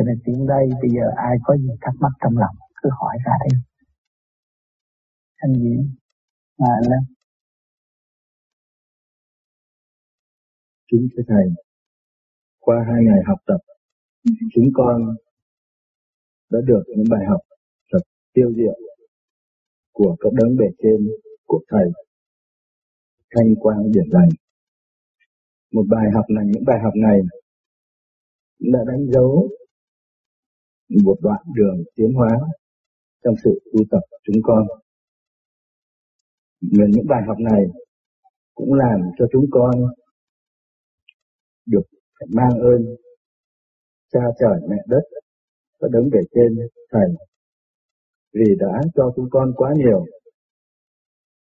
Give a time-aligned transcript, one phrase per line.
[0.00, 3.16] cho nên tiện đây bây giờ ai có gì thắc mắc trong lòng, cứ hỏi
[3.26, 3.58] ra đi.
[5.36, 5.76] Anh gì
[6.58, 7.14] mà anh lên
[10.92, 11.46] kính thưa thầy,
[12.58, 13.60] qua hai ngày học tập,
[14.54, 15.16] chúng con
[16.50, 17.40] đã được những bài học
[17.92, 18.78] thật tiêu diệu
[19.92, 21.08] của các đấng bề trên
[21.46, 21.86] của thầy
[23.34, 24.28] thanh quang điển lành.
[25.72, 27.20] Một bài học này, những bài học này
[28.58, 29.48] đã đánh dấu
[31.04, 32.30] một đoạn đường tiến hóa
[33.24, 34.66] trong sự tu tập chúng con.
[36.60, 37.64] Và những bài học này
[38.54, 39.70] cũng làm cho chúng con
[41.66, 41.82] được
[42.28, 42.96] mang ơn
[44.12, 45.02] cha trời, mẹ đất
[45.80, 47.08] và đấng về trên thầy
[48.32, 50.04] vì đã cho chúng con quá nhiều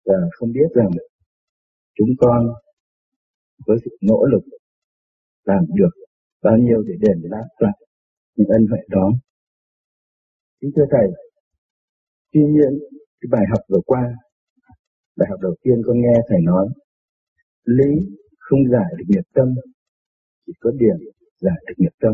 [0.06, 0.90] và không biết rằng
[1.96, 2.48] chúng con
[3.66, 4.44] với sự nỗ lực
[5.44, 5.90] làm được
[6.44, 7.78] bao nhiêu để đền đáp lại
[8.36, 9.12] những ân huệ đó.
[10.62, 11.08] Kính thưa Thầy,
[12.32, 12.80] tuy nhiên
[13.20, 14.16] cái bài học vừa qua,
[15.16, 16.68] bài học đầu tiên con nghe Thầy nói,
[17.64, 17.92] lý
[18.40, 19.56] không giải được nghiệp tâm,
[20.46, 20.98] chỉ có điểm
[21.40, 22.14] giải được nghiệp tâm.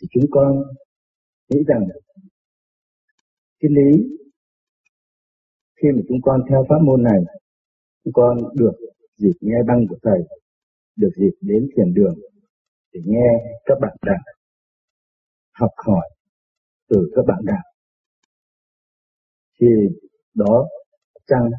[0.00, 0.62] Thì chúng con
[1.48, 1.86] nghĩ rằng
[3.60, 4.18] cái lý
[5.82, 7.20] khi mà chúng con theo pháp môn này,
[8.04, 8.76] chúng con được
[9.16, 10.20] dịp nghe băng của Thầy,
[10.96, 12.14] được dịp đến thiền đường
[12.92, 13.28] để nghe
[13.64, 14.24] các bạn đạo
[15.52, 16.08] học hỏi
[16.90, 17.64] từ các bạn đạo
[19.60, 19.66] thì
[20.34, 20.68] đó,
[21.26, 21.50] chăng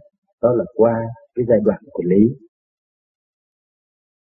[0.41, 0.93] đó là qua
[1.35, 2.35] cái giai đoạn của lý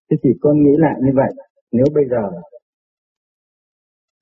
[0.09, 1.34] thế thì con nghĩ lại như vậy,
[1.72, 2.39] nếu bây giờ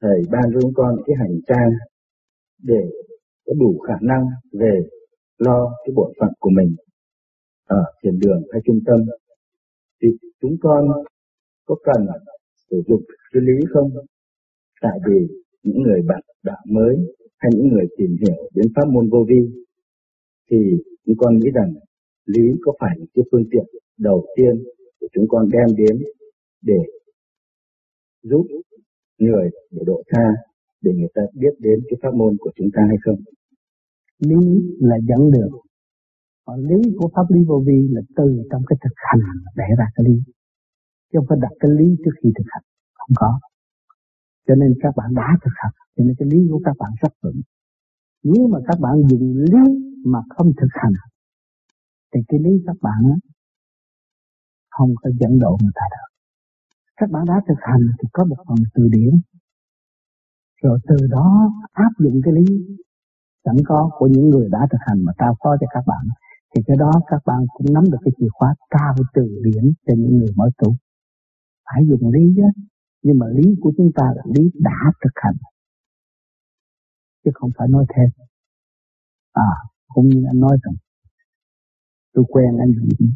[0.02, 1.70] thầy ban cho chúng con cái hành trang
[2.64, 2.84] để
[3.46, 4.82] có đủ khả năng về
[5.38, 6.76] lo cái bổn phận của mình
[7.66, 9.00] ở thiền đường hay trung tâm,
[10.02, 10.08] thì
[10.42, 10.88] chúng con
[11.66, 12.08] có cần
[12.70, 13.02] sử dụng
[13.34, 13.90] cái lý không?
[14.82, 16.96] Tại vì những người bạn đạo mới
[17.38, 19.42] hay những người tìm hiểu đến pháp môn vô vi,
[20.52, 20.58] thì
[21.06, 21.74] chúng con nghĩ rằng
[22.26, 23.66] lý có phải là cái phương tiện
[23.98, 24.64] đầu tiên
[25.00, 26.04] của chúng con đem đến
[26.62, 26.80] để
[28.24, 28.46] giúp
[29.20, 30.28] người để độ tha,
[30.82, 33.20] để người ta biết đến cái pháp môn của chúng ta hay không?
[34.20, 34.36] Lý
[34.80, 35.52] là dẫn đường.
[36.46, 39.20] Còn lý của pháp lý vô vi là từ trong cái thực hành
[39.56, 40.34] để ra cái lý
[41.14, 42.64] chứ không phải đặt cái lý trước khi thực hành
[42.94, 43.40] không có
[44.48, 45.76] cho nên các bạn đã thực hành.
[45.96, 47.42] Cho nên cái lý của các bạn rất vững.
[48.24, 49.64] Nếu mà các bạn dùng lý
[50.06, 50.94] mà không thực hành,
[52.14, 53.02] thì cái lý các bạn
[54.70, 56.10] không có dẫn độ người ta được.
[56.98, 59.14] Các bạn đã thực hành thì có một phần từ điển.
[60.64, 62.46] Rồi từ đó áp dụng cái lý
[63.46, 66.06] sẵn có của những người đã thực hành mà trao phó cho các bạn.
[66.56, 69.94] Thì cái đó các bạn cũng nắm được cái chìa khóa cao từ điển cho
[69.98, 70.76] những người mới tu
[71.66, 72.62] phải dùng lý chứ
[73.04, 75.36] nhưng mà lý của chúng ta là lý đã thực hành.
[77.24, 78.10] Chứ không phải nói thêm.
[79.32, 79.52] À
[79.88, 80.76] cũng như anh nói rằng,
[82.14, 83.10] tôi quen anh Diễm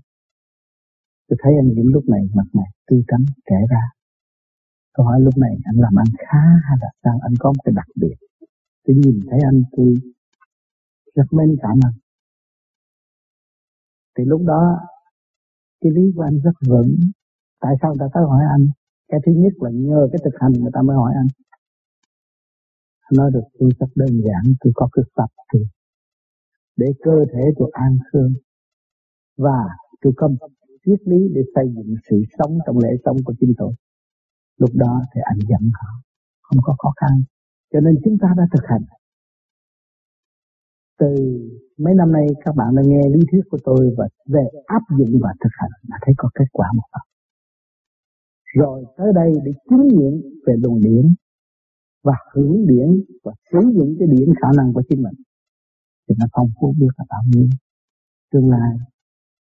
[1.28, 3.84] tôi thấy anh Diễm lúc này mặt mày tươi tắn, trẻ ra.
[4.94, 7.20] Tôi hỏi lúc này anh làm ăn khá hay là sao?
[7.22, 8.16] Anh có một cái đặc biệt.
[8.84, 9.96] Tôi nhìn thấy anh, tôi
[11.16, 11.94] rất mến cảm anh.
[14.18, 14.80] Thì lúc đó,
[15.82, 16.96] cái lý của anh rất vững.
[17.60, 18.66] Tại sao người ta tới hỏi anh?
[19.08, 21.28] Cái thứ nhất là nhờ cái thực hành người ta mới hỏi anh.
[23.02, 25.60] Anh nói được tôi rất đơn giản, tôi có cái tập thì.
[26.76, 28.34] Để cơ thể tôi an khương.
[29.38, 29.60] Và
[30.02, 30.30] tôi có
[30.86, 33.74] triết lý để xây dựng sự sống trong lễ sống của chính tôi.
[34.58, 35.90] Lúc đó thì anh dẫn họ.
[36.42, 37.24] Không có khó khăn.
[37.74, 38.84] Cho nên chúng ta đã thực hành.
[41.00, 41.10] Từ
[41.78, 45.20] mấy năm nay các bạn đã nghe lý thuyết của tôi và về áp dụng
[45.22, 45.72] và thực hành.
[45.88, 47.17] Là thấy có kết quả một phần
[48.54, 51.16] rồi tới đây để chứng nghiệm về luồng điển
[52.04, 55.14] và hưởng điển và sử dụng cái điển khả năng của chính mình.
[56.10, 57.48] Thì nó không phú biết là bao nhiêu.
[58.32, 58.78] Tương lai,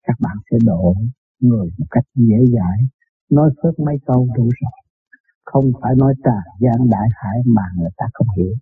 [0.03, 0.95] các bạn sẽ độ
[1.41, 2.79] người một cách dễ dãi.
[3.31, 4.73] Nói phớt mấy câu đủ rồi.
[5.45, 8.55] Không phải nói trà gian đại hải mà người ta không hiểu.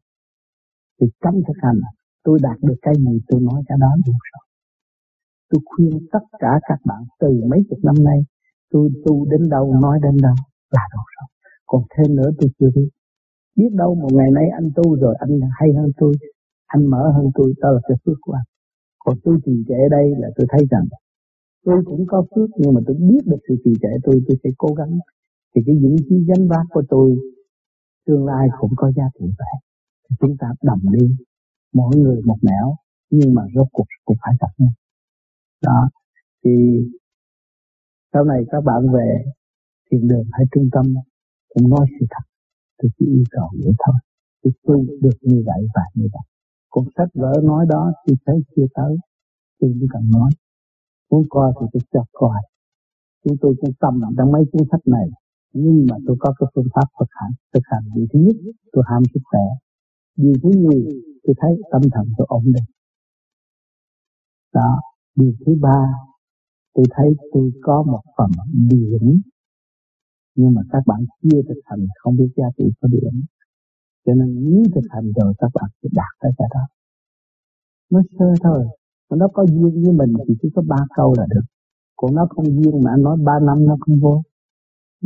[1.01, 1.81] Thì cấm thực hành
[2.25, 4.47] tôi đạt được cái gì tôi nói cái đó đủ rồi.
[5.51, 8.19] Tôi khuyên tất cả các bạn từ mấy chục năm nay
[8.75, 10.37] tôi tu đến đâu, nói đến đâu,
[10.75, 11.29] là đủ rồi.
[11.71, 12.89] Còn thêm nữa tôi chưa biết.
[13.57, 16.13] Biết đâu một ngày nay anh tu rồi, anh hay hơn tôi,
[16.67, 18.49] anh mở hơn tôi đó là cái phước của anh.
[19.05, 20.87] Còn tôi trì trệ đây là tôi thấy rằng,
[21.65, 24.51] tôi cũng có phước nhưng mà tôi biết được sự trì trệ tôi tôi sẽ
[24.59, 24.99] cố gắng.
[25.55, 27.17] Thì cái những chi danh vác của tôi,
[28.07, 29.55] tương lai cũng có giá trị vậy.
[30.05, 31.07] Thì chúng ta đồng đi.
[31.75, 32.77] Mỗi người một nẻo,
[33.11, 34.73] nhưng mà rốt cuộc cũng phải gặp nhau
[35.63, 35.89] đó.
[36.45, 36.51] Thì
[38.15, 39.25] sau này các bạn về
[39.91, 40.87] thiền đường hay trung tâm,
[41.55, 42.25] cũng nói sự thật.
[42.79, 43.95] Tôi chỉ yêu cầu vậy thôi.
[44.43, 46.27] Tôi tu được như vậy và như vậy.
[46.71, 48.97] Cuốn sách vở nói đó tôi thấy, chưa tới.
[49.61, 50.31] Tôi chỉ cần nói.
[51.11, 52.41] Muốn coi thì tôi cho coi.
[53.25, 55.09] Chúng tôi cũng tâm nằm trong mấy cuốn sách này.
[55.53, 57.33] Nhưng mà tôi có cái phương pháp thực hành.
[57.55, 58.37] Thực hành điều thứ nhất,
[58.73, 59.47] tôi ham sức khỏe.
[60.17, 60.81] Điều thứ nhì,
[61.23, 62.65] tôi thấy tâm thần tôi ổn định.
[64.55, 64.81] Đó
[65.17, 65.81] điều thứ ba
[66.75, 68.31] tôi thấy tôi có một phần
[68.71, 69.23] điểm
[70.37, 73.23] nhưng mà các bạn chưa thực hành, không biết giá trị của điểm
[74.07, 76.65] cho nên nếu thực hành rồi, các bạn sẽ đạt tới cái đó.
[77.91, 78.67] Nó sơ thôi
[79.11, 81.47] mà nó có duyên với mình, thì chỉ có ba câu là được.
[81.97, 84.23] Còn nó không duyên mà anh nói ba năm nó không vô.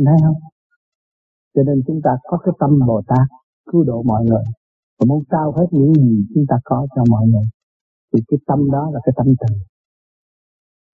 [0.05, 0.39] Thấy không?
[1.55, 3.27] Cho nên chúng ta có cái tâm Bồ Tát
[3.71, 4.43] cứu độ mọi người.
[4.99, 7.45] Và muốn trao hết những gì chúng ta có cho mọi người,
[8.13, 9.55] thì cái tâm đó là cái tâm từ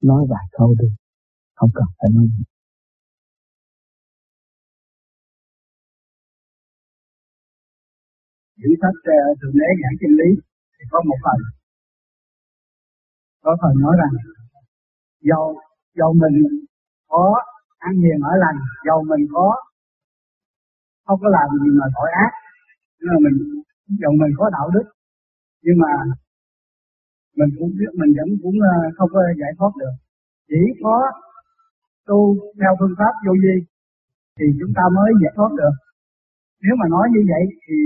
[0.01, 0.87] nói vài câu đi.
[1.55, 2.43] Không cần phải nói gì.
[8.61, 10.29] Chữ sách uh, ờ, thượng đế giảng chân lý
[10.75, 11.39] thì có một phần.
[13.43, 14.13] Có phần nói rằng
[15.21, 15.45] dầu
[15.95, 16.35] dầu mình
[17.07, 17.25] có
[17.77, 19.55] ăn hiền ở lành dầu mình có
[21.05, 22.31] không có làm gì mà tội ác
[22.99, 23.37] nhưng mà mình
[24.01, 24.85] dầu mình có đạo đức
[25.61, 25.91] nhưng mà
[27.39, 29.95] mình cũng biết, mình vẫn cũng ờ, không có giải thoát được.
[30.49, 30.95] Chỉ có
[32.09, 32.19] tu
[32.59, 33.55] theo phương pháp vô vi
[34.37, 35.75] thì chúng ta mới giải thoát được.
[36.63, 37.77] Nếu mà nói như vậy thì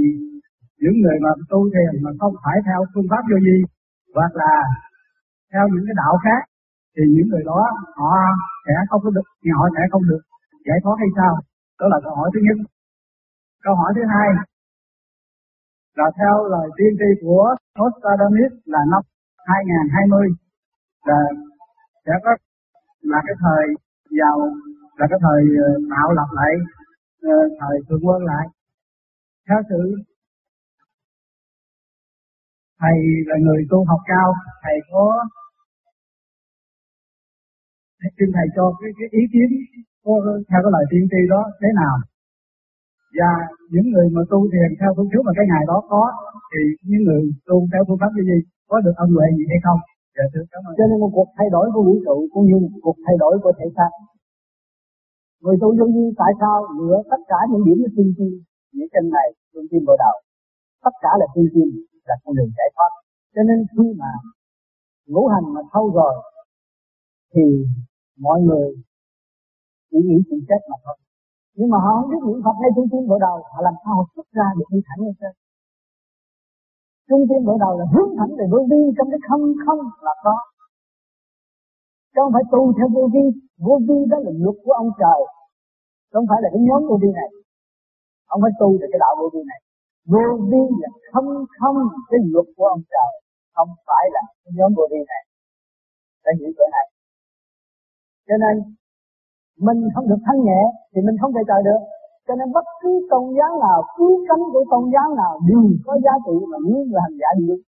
[0.82, 3.58] những người mà tu thiền mà không phải theo phương pháp vô vi
[4.16, 4.54] hoặc là
[5.52, 6.42] theo những cái đạo khác
[6.96, 7.60] thì những người đó
[8.00, 8.12] họ
[8.66, 10.24] sẽ không có được thì họ sẽ không được
[10.68, 11.34] giải thoát hay sao?
[11.80, 12.58] Đó là câu hỏi thứ nhất.
[13.66, 14.28] Câu hỏi thứ hai
[16.00, 17.46] là theo lời tiên tri của
[17.80, 19.02] Nostradamus là năm
[19.50, 20.28] 2020
[21.10, 21.20] là
[22.06, 22.32] sẽ có
[23.02, 23.66] là cái thời
[24.20, 24.38] giàu
[25.00, 26.54] là cái thời ờ, tạo lập lại
[27.22, 28.46] ờ, thời thượng quân lại.
[29.48, 29.82] Theo sự
[32.82, 32.98] thầy
[33.30, 35.06] là người tu học cao thầy có
[38.18, 39.50] xin thầy cho cái, cái ý kiến
[40.04, 40.12] có,
[40.50, 41.96] theo cái lời tiên tri đó thế nào.
[43.20, 43.32] Và
[43.74, 46.04] những người mà tu thiền theo phương chiếu mà cái ngày đó có
[46.52, 48.40] thì những người tu theo phương pháp như gì?
[48.70, 49.80] Có được ân huệ gì hay không?
[50.16, 50.74] Dạ thưa cảm ơn.
[50.78, 53.34] Cho nên một cuộc thay đổi của vũ trụ cũng như một cuộc thay đổi
[53.44, 53.92] của thể xác.
[55.44, 58.34] Người tu vô vi tại sao lựa tất cả những điểm của tiên tiên?
[58.76, 60.16] Những trên này tiên tiên bộ đầu,
[60.86, 61.68] tất cả là tiên tiên
[62.10, 62.92] là con đường giải thoát.
[63.36, 64.12] Cho nên khi mà
[65.12, 66.14] ngũ hành mà thâu rồi
[67.34, 67.46] thì
[68.26, 68.68] mọi người
[69.90, 70.98] chỉ nghĩ chuyện chết mà thôi.
[71.58, 73.94] Nhưng mà họ không biết niệm Phật hay tiên tiên bộ đầu họ làm sao
[73.98, 75.34] họ xuất ra được như thẳng lên trên?
[77.10, 80.14] Trung tâm mở đầu là hướng thẳng về vô vi, trong cái không không là
[80.26, 80.36] có.
[82.12, 83.26] Chứ không phải tu theo vô vi.
[83.66, 85.20] Vô vi đó là luật của ông trời.
[86.14, 87.30] Không phải là cái nhóm vô vi này.
[88.34, 89.60] Ông phải tu về cái đạo vô vi này.
[90.12, 91.28] Vô vi là không
[91.60, 91.78] không
[92.10, 93.12] cái luật của ông trời.
[93.56, 95.22] Không phải là cái nhóm vô vi này.
[96.26, 96.86] Đã hiểu chỗ này.
[98.28, 98.56] Cho nên,
[99.68, 100.62] mình không được thân nhẹ
[100.92, 101.82] thì mình không thể trời được
[102.30, 105.94] cho nên bất cứ tôn giáo nào cứu cánh của tôn giáo nào đều có
[106.06, 107.62] giá trị mà những người hành giả được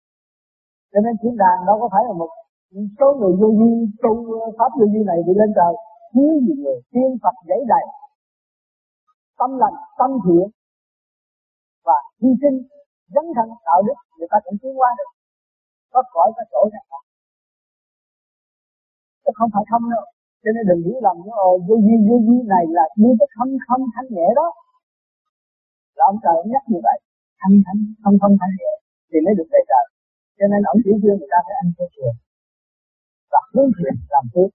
[0.92, 2.32] cho nên thiên đàng đâu có phải là một
[3.00, 3.72] số người vô vi,
[4.04, 4.12] tu
[4.58, 5.74] pháp vô vi này đi lên trời,
[6.14, 7.86] thiếu gì người, tiên phật dãy đầy.
[9.40, 10.48] Tâm lành, tâm thiện
[11.86, 12.58] và hy sinh,
[13.14, 15.12] dấn thân tạo đức, người ta cũng tiến qua được.
[15.94, 16.84] Có cõi có chỗ này.
[19.24, 20.06] Chứ không phải không đâu
[20.44, 23.28] cho nên đừng hiểu lầm nữa ôi, vô vi vô vi này là như cái
[23.36, 24.48] không không thanh nhẹ đó.
[25.98, 26.98] Là ông trời nhắc như vậy.
[27.42, 28.72] Thanh thanh không không thanh nhẹ
[29.10, 29.86] thì mới được về trời.
[30.38, 32.18] Cho nên ông chỉ dương người ta phải ăn cơm trường
[33.32, 34.50] và hướng thiện làm phước.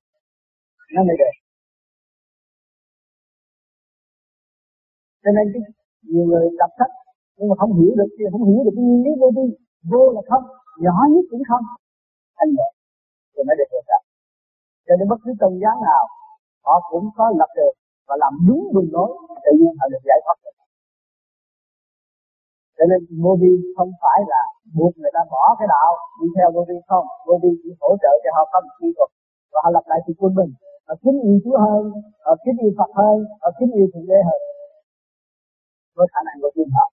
[0.95, 1.35] Nó mới được.
[5.23, 5.63] Cho nên cái
[6.11, 6.93] nhiều người đọc sách,
[7.37, 9.47] nhưng mà không hiểu được không hiểu được cái nguyên lý vô vi.
[9.91, 10.45] Vô là không,
[10.85, 11.65] nhỏ nhất cũng không.
[12.43, 12.69] Anh nhẹ,
[13.33, 14.03] thì mới được về trời
[14.87, 16.05] cho nên bất cứ tôn giáo nào,
[16.67, 17.75] họ cũng có lập được
[18.09, 19.11] và làm đúng đường lối
[19.45, 20.57] tự nhiên họ được giải thoát được.
[22.77, 24.43] Cho nên Modi không phải là
[24.77, 27.07] buộc người ta bỏ cái đạo, đi theo Modi không.
[27.27, 29.11] Modi chỉ hỗ trợ cho họ có một kỹ thuật
[29.53, 30.53] và họ lập lại sự quân bình.
[30.87, 31.83] Họ kính yêu Chúa hơn,
[32.27, 34.41] họ kính yêu Phật hơn, họ kính yêu thượng đế hơn.
[35.97, 36.87] Với khả năng của thiên họ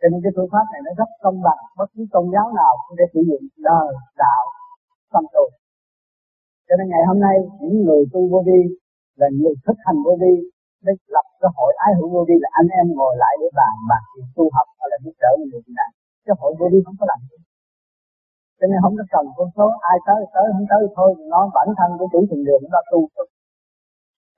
[0.00, 1.60] cho nên cái phương pháp này nó rất công bằng.
[1.78, 3.88] Bất cứ tôn giáo nào cũng để sử dụng đời
[4.22, 4.44] đạo,
[5.12, 5.44] tâm tu
[6.68, 8.60] cho nên ngày hôm nay, những người tu vô vi
[9.20, 10.34] là người thực hành vô vi
[10.84, 13.74] mới lập cái hội ái hữu vô vi là anh em ngồi lại để bàn
[13.90, 15.90] bạc chuyện tu học hoặc là giúp đỡ người bị nạn.
[16.26, 17.38] Cái hội vô vi không có làm gì.
[18.58, 21.10] Cho nên không có cần con số, ai tới tới, không tới thôi.
[21.32, 23.26] Nó bản thân của chủ thiền đường, nó tu thôi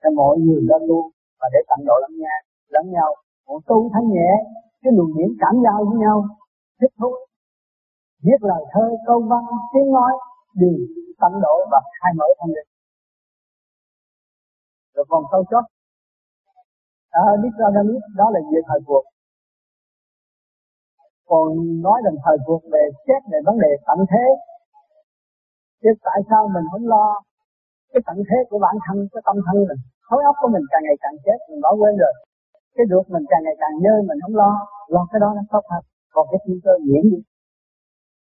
[0.01, 0.99] cho mọi người lên tu
[1.39, 2.39] và để tận độ lẫn nhau
[2.75, 3.09] lẫn nhau.
[3.47, 4.29] Họ tu thanh nhẹ,
[4.81, 6.17] cái luồng điển cảm giao với nhau,
[6.81, 7.09] thích thú.
[8.23, 10.11] Viết lời thơ, câu văn, tiếng nói
[10.53, 10.71] đi
[11.21, 12.63] tăng độ và khai mở thân đi
[14.95, 15.63] rồi còn sâu chót.
[17.09, 19.03] à, biết ra đã biết đó là về thời cuộc.
[21.29, 21.47] Còn
[21.81, 24.25] nói rằng thời cuộc về xét về vấn đề tận thế
[25.81, 27.07] chứ tại sao mình không lo
[27.91, 29.81] cái tận thế của bản thân cái tâm thân mình?
[30.07, 32.13] Khối óc của mình càng ngày càng chết mình bỏ quên rồi.
[32.75, 34.51] Cái ruột mình càng ngày càng nhơ mình không lo
[34.93, 37.19] lo cái đó nó tốt thật còn cái thiên cơ nhiễm gì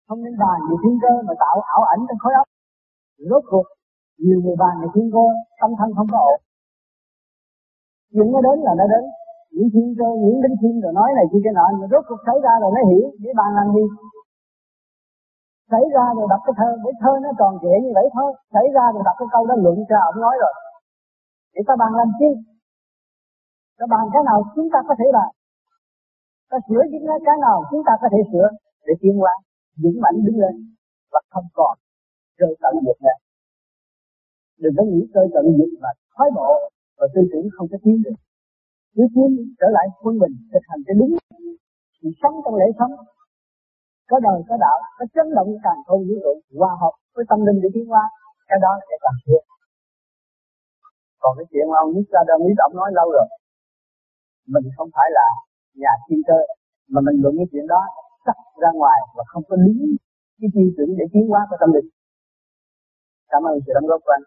[0.10, 2.48] không nên bàn về thiên cơ mà tạo ảo ảnh trong khối óc.
[3.30, 3.68] Rốt cuộc,
[4.25, 5.25] nhiều người bàn về thiên cơ,
[5.62, 6.39] tâm thân không có ổn.
[8.13, 9.04] Chuyện nó đến là nó đến.
[9.56, 12.22] Những thiên cơ, những đến thiên rồi nói này kia cái nọ mà rốt cuộc
[12.28, 13.86] xảy ra rồi nó hiểu để bàn làm gì.
[15.72, 18.30] Xảy ra rồi đọc cái thơ để thơ nó tròn trịa như vậy thôi.
[18.56, 20.54] Xảy ra rồi đọc cái câu đó luận cho ông nói rồi.
[21.54, 22.30] Để ta bàn làm chi?
[23.78, 25.30] Ta bàn cái nào chúng ta có thể làm
[26.50, 28.48] ta sửa những cái nào chúng ta có thể sửa
[28.88, 29.34] để tiến qua
[29.81, 30.55] dũng mãnh đứng lên
[31.12, 31.74] và không còn
[32.38, 33.17] rơi tận diệt nữa
[34.62, 36.50] đừng có nghĩ rơi tận diệt mà thoái bộ
[36.98, 38.17] và tư tưởng không có tiến được
[38.95, 41.13] nếu tiến trở lại quân bình thực hành cái đúng.
[41.98, 42.93] Thì sống trong lễ sống,
[44.09, 47.39] có đời, có đạo, có chấn động càng không vũ trụ hòa hợp với tâm
[47.45, 48.03] linh để tiến hóa,
[48.50, 49.41] cái đó sẽ càng sửa
[51.21, 53.27] còn cái chuyện mà ông Nhất Sa đơn lý động nói lâu rồi,
[54.53, 55.27] mình không phải là
[55.81, 56.39] nhà thiên cơ,
[56.93, 57.81] mà mình luận cái chuyện đó
[58.26, 59.76] cắt ra ngoài và không có lý
[60.40, 61.90] cái tư tưởng để tiến hóa của tâm linh.
[63.32, 64.26] Cảm ơn sự đóng góp của anh.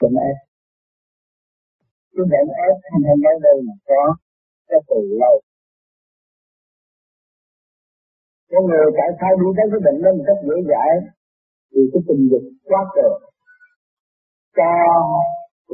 [0.00, 0.36] Chúng em
[2.14, 4.02] Cái bệnh ép hình hình ở đây mà có
[4.68, 5.34] cái từ lâu.
[8.50, 10.90] Có người tại sao đi tới cái bệnh đó một cách dễ dãi,
[11.72, 13.14] Vì cái tình dục quá trời.
[14.56, 14.70] Cho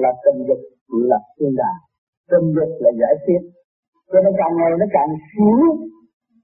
[0.02, 0.60] là tình dục
[1.10, 1.85] là thiên đàng.
[2.30, 3.42] Tình dục là giải quyết.
[4.10, 5.60] Cho nên càng ngày nó càng xíu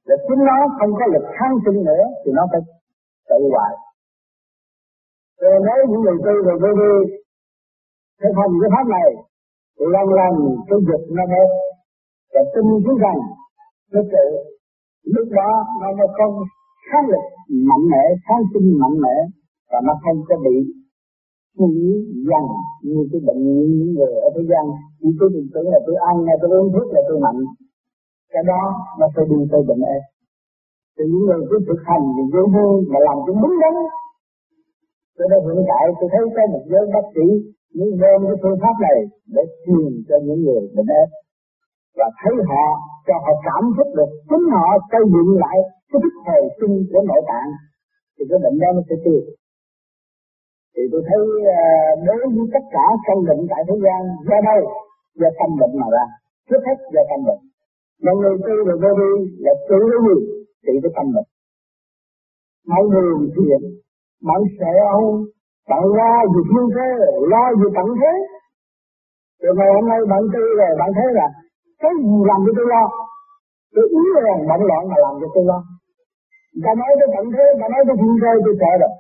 [0.08, 2.60] Là chính nó không có lực kháng sinh nữa Thì nó phải
[3.28, 3.72] tự hoại
[5.40, 6.94] Rồi nói những người tư rồi tôi đi
[8.20, 9.10] sẽ hành cái pháp này
[9.76, 10.32] Thì lần lần
[10.68, 11.48] cái dục nó hết
[12.32, 13.18] Và tin chúng rằng
[13.92, 14.26] Nó tự
[15.14, 16.34] Lúc đó nó mới không
[16.88, 17.24] kháng lực
[17.68, 19.16] mạnh mẽ, kháng sinh mạnh mẽ
[19.70, 20.56] Và nó không có bị
[21.56, 21.68] suy
[22.28, 22.44] dần
[22.82, 24.64] như cái bệnh những người ở thế gian.
[25.00, 27.40] Chỉ cứ tưởng tưởng là tôi ăn nghe tôi uống thuốc là tôi mạnh.
[28.32, 28.62] Cái đó
[28.98, 30.02] nó sẽ đi tới bệnh ép
[30.96, 33.74] thì những người cứ thực hành thì dễ hơn mà làm cũng đúng đắn
[35.16, 37.26] tôi đã hiện tại tôi thấy có một giới bác sĩ
[37.76, 38.98] những đem cái phương pháp này
[39.34, 41.08] để truyền cho những người bệnh ép
[41.98, 42.64] và thấy họ
[43.06, 45.58] cho họ cảm thức được chính họ xây dựng lại
[45.90, 47.50] cái thức hồi sinh của nội tạng.
[48.14, 49.20] Thì cái bệnh đó nó sẽ tiêu
[50.74, 51.22] thì tôi thấy
[51.62, 51.62] à,
[52.06, 54.60] đối với tất cả căn bệnh tại thế gian, do đâu?
[55.20, 56.04] Do tâm bệnh mà ra.
[56.48, 57.42] Trước hết do tâm bệnh.
[58.04, 59.12] Mọi người tu rồi vô đi
[59.44, 60.16] là tự cái gì?
[60.64, 61.28] Trị cái tâm bệnh.
[62.72, 63.62] Mọi người thiền
[64.28, 65.06] mọi sợ ông
[65.70, 66.88] bạn lo gì thiên thế,
[67.32, 68.12] lo gì tận thế.
[69.42, 71.26] Rồi ngày hôm nay bạn tư rồi bạn thấy là
[71.82, 72.84] cái gì làm cho tôi lo?
[73.74, 75.58] Tôi ý là bận loạn mà làm cho tôi lo.
[76.52, 78.92] Người ta nói tôi tận thế, người ta nói tôi thiên thế, tôi sợ rồi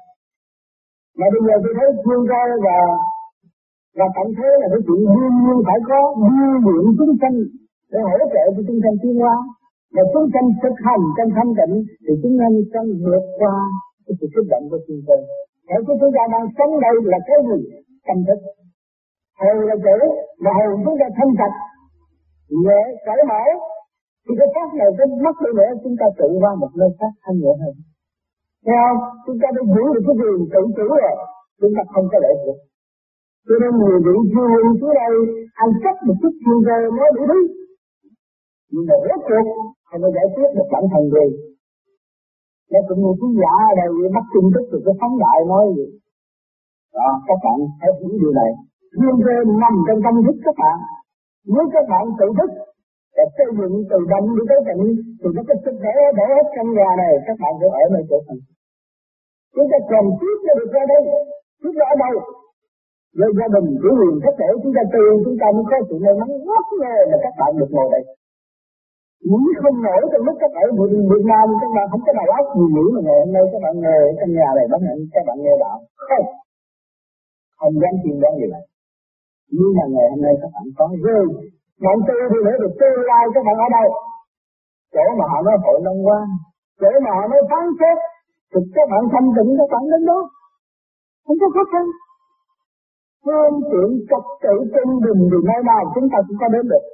[1.18, 2.78] mà bây giờ tôi thấy thương cơ và
[3.98, 7.36] và cảm thấy là cái chuyện đương nhiên phải có đưa luyện chúng sanh
[7.92, 9.36] để hỗ trợ cho chúng sanh tiến hóa
[9.94, 13.54] mà chúng sanh thực hành trong thanh tịnh thì chúng sanh sanh vượt qua
[14.04, 15.18] cái sự kích động của thiên cơ
[15.68, 17.60] Thế cái chúng ta đang sống đây là cái gì?
[18.06, 18.40] Tâm thức.
[19.40, 19.98] Hồn là chữ,
[20.42, 21.56] mà hồn chúng ta thanh sạch,
[22.64, 23.44] nhẹ, cởi mở.
[24.24, 27.12] Thì cái pháp này cái mất đi nữa chúng ta tự qua một nơi khác
[27.24, 27.74] thanh nhẹ hơn.
[28.64, 28.98] Thấy không?
[29.24, 31.16] Chúng ta đã giữ được cái quyền tự chủ rồi.
[31.60, 32.58] Chúng ta không có lệ được.
[33.46, 35.12] Cho nên người vị chuyên quân xuống đây
[35.62, 37.40] ăn chấp một chút chuyên cơ mới đủ thứ.
[38.72, 39.46] Nhưng mà rốt cuộc
[39.88, 41.26] không có giải quyết được bản thân gì.
[42.72, 45.64] Nó cũng như cái giả ở đây bắt tin tức được cái phóng đại nói
[45.76, 45.86] gì.
[46.96, 48.50] Đó, các bạn hãy hiểu điều này.
[49.00, 50.78] Chuyên cơ nằm trong tâm thức các bạn.
[51.54, 52.50] Nếu các bạn tự thức
[53.16, 54.84] để xây dựng từ đông đi tới tịnh
[55.20, 58.04] thì nó có sức khỏe để hết căn nhà này, các bạn cứ ở nơi
[58.10, 58.38] chỗ thần
[59.54, 61.02] chúng ta cần tiếp cho được ra đây.
[61.62, 62.14] Chúng ta ở đâu?
[63.18, 65.96] Với gia đình chủ quyền thất thể chúng ta từ, chúng ta mới có sự
[66.04, 68.02] may mắn rất ngơ mà các bạn được ngồi đây.
[69.30, 72.28] Nghĩ không nổi trong lúc các bạn ở Việt Nam các bạn không có đầu
[72.40, 74.80] óc gì nghĩ mà ngày hôm nay các bạn ngồi ở trong nhà này bác
[74.86, 75.78] hạnh các bạn nghe đạo.
[76.08, 76.26] Không.
[77.60, 78.64] Không dám tin đoán gì vậy
[79.56, 81.24] nhưng mà ngày hôm nay các bạn có rơi
[81.84, 83.88] Bọn tư thì để được tương lai các bạn ở đâu?
[84.94, 86.26] Chỗ mà họ nói hội long quan,
[86.80, 87.96] chỗ mà họ nói phán xét,
[88.50, 90.18] thì các bạn thanh tịnh các bạn đến đó.
[91.26, 91.86] Không có khó khăn.
[93.24, 96.84] phương tiện trật tự trên đường thì nơi nào chúng ta cũng có đến được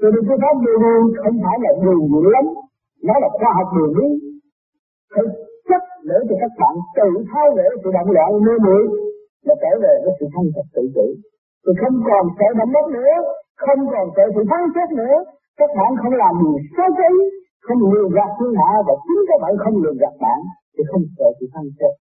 [0.00, 2.46] cho nên cái pháp điều đường không phải là đường dữ lắm
[3.06, 4.08] nó là khoa học đường lý
[5.14, 5.28] Thực
[5.68, 8.82] chất để cho các bạn tự tháo để sự động loạn mê muội
[9.46, 11.06] và trở về với sự thanh tịnh tự chủ
[11.64, 13.14] Thì không còn sợ động đất nữa
[13.64, 15.16] không còn sợ sự phán xét nữa.
[15.60, 17.10] Các bạn không làm gì xấu xí,
[17.66, 20.38] không lừa gạt thiên hạ và chính các bạn không lừa gạt bạn
[20.74, 21.94] thì không sợ sự phán xét.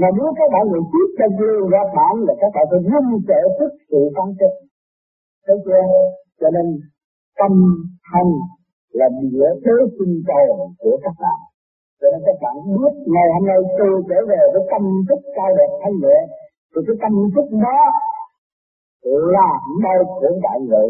[0.00, 3.06] Mà nếu các bạn người tiếp cho lừa gạt bạn là các bạn phải run
[3.28, 4.52] sợ trước sự phán xét.
[5.46, 5.82] Thấy chưa?
[6.40, 6.66] Cho nên
[7.40, 7.52] tâm
[8.12, 8.32] hành
[8.98, 11.40] là địa thế sinh tồn của các bạn.
[12.00, 15.50] Cho nên các bạn biết ngày hôm nay tôi trở về với tâm thức cao
[15.58, 16.18] đẹp thanh nhẹ.
[16.72, 17.80] Thì cái tâm thức đó
[19.36, 19.50] là
[19.82, 20.84] nơi của đại ngự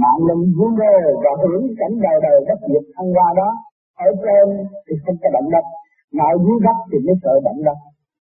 [0.00, 3.50] mạng linh vui đê và hưởng cảnh đời đời đất diệt thăng hoa đó.
[4.06, 4.46] Ở trên
[4.86, 5.64] thì không có động đất.
[6.16, 7.78] Mà ở dưới đất thì mới sợ động đất.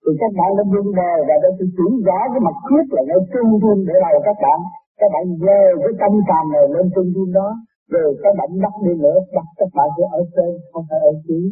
[0.02, 3.02] Thì các bạn đã vui đê và đã sự chuyển rõ cái mặt khuyết là
[3.10, 4.58] nơi trung thiên để đầu các bạn.
[5.00, 7.48] Các bạn về cái tâm tràn này lên trung thiên đó.
[7.92, 11.12] Rồi có động đất đi nữa, đặt các bạn sẽ ở trên, không phải ở
[11.26, 11.46] dưới.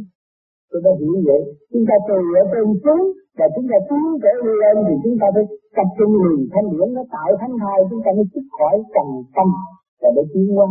[0.70, 1.42] Tôi đã hiểu vậy.
[1.72, 3.02] Chúng ta từ ở trên xuống
[3.38, 5.44] và chúng ta tiến trở lên thì chúng ta phải
[5.76, 9.08] tập trung liền thanh điển nó tạo thánh thai chúng ta mới xuất khỏi trần
[9.36, 9.48] tâm
[10.00, 10.66] và để tiến qua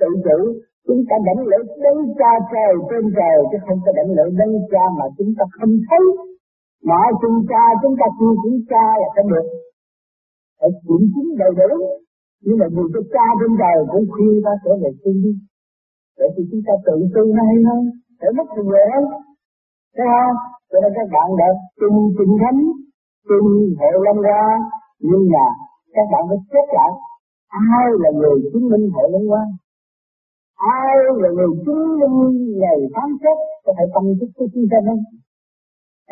[0.00, 0.38] tự chủ
[0.86, 4.54] chúng ta đánh lễ đấng cha trời trên trời chứ không có đánh lễ đấng
[4.72, 6.04] cha mà chúng ta không thấy.
[6.88, 9.46] Mà chúng cha chúng ta chưa kiểm cha là không được.
[10.58, 11.70] Phải kiểm chứng đầy đủ.
[12.44, 15.32] Nhưng mà dù cái cha trên trời cũng khuyên ta trở về tu đi.
[16.18, 17.82] Để thì chúng ta tự tu nó hay hơn,
[18.20, 18.86] để mất thì dễ
[19.94, 20.36] thấy không?
[20.70, 21.48] Cho nên các bạn đã
[21.80, 22.60] tin kinh thánh,
[23.28, 23.44] tin
[23.80, 24.42] hệ lâm ra
[25.08, 25.46] nhưng mà
[25.94, 26.90] các bạn phải xét lại,
[27.70, 29.44] ai là người chứng minh hệ lâm qua
[30.54, 34.84] ai là người chứng minh ngày phán xét có phải tâm thức của chúng sanh
[34.88, 35.02] không?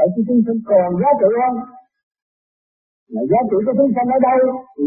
[0.03, 1.57] Ở khi chúng sanh còn giá trị không?
[3.13, 4.41] Mà giá trị của chúng sanh ở đâu?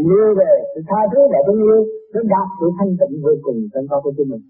[0.06, 1.80] Như về sự tha thứ và tình yêu
[2.12, 4.44] sẽ đạt sự thanh tịnh vô cùng trong con của chúng mình.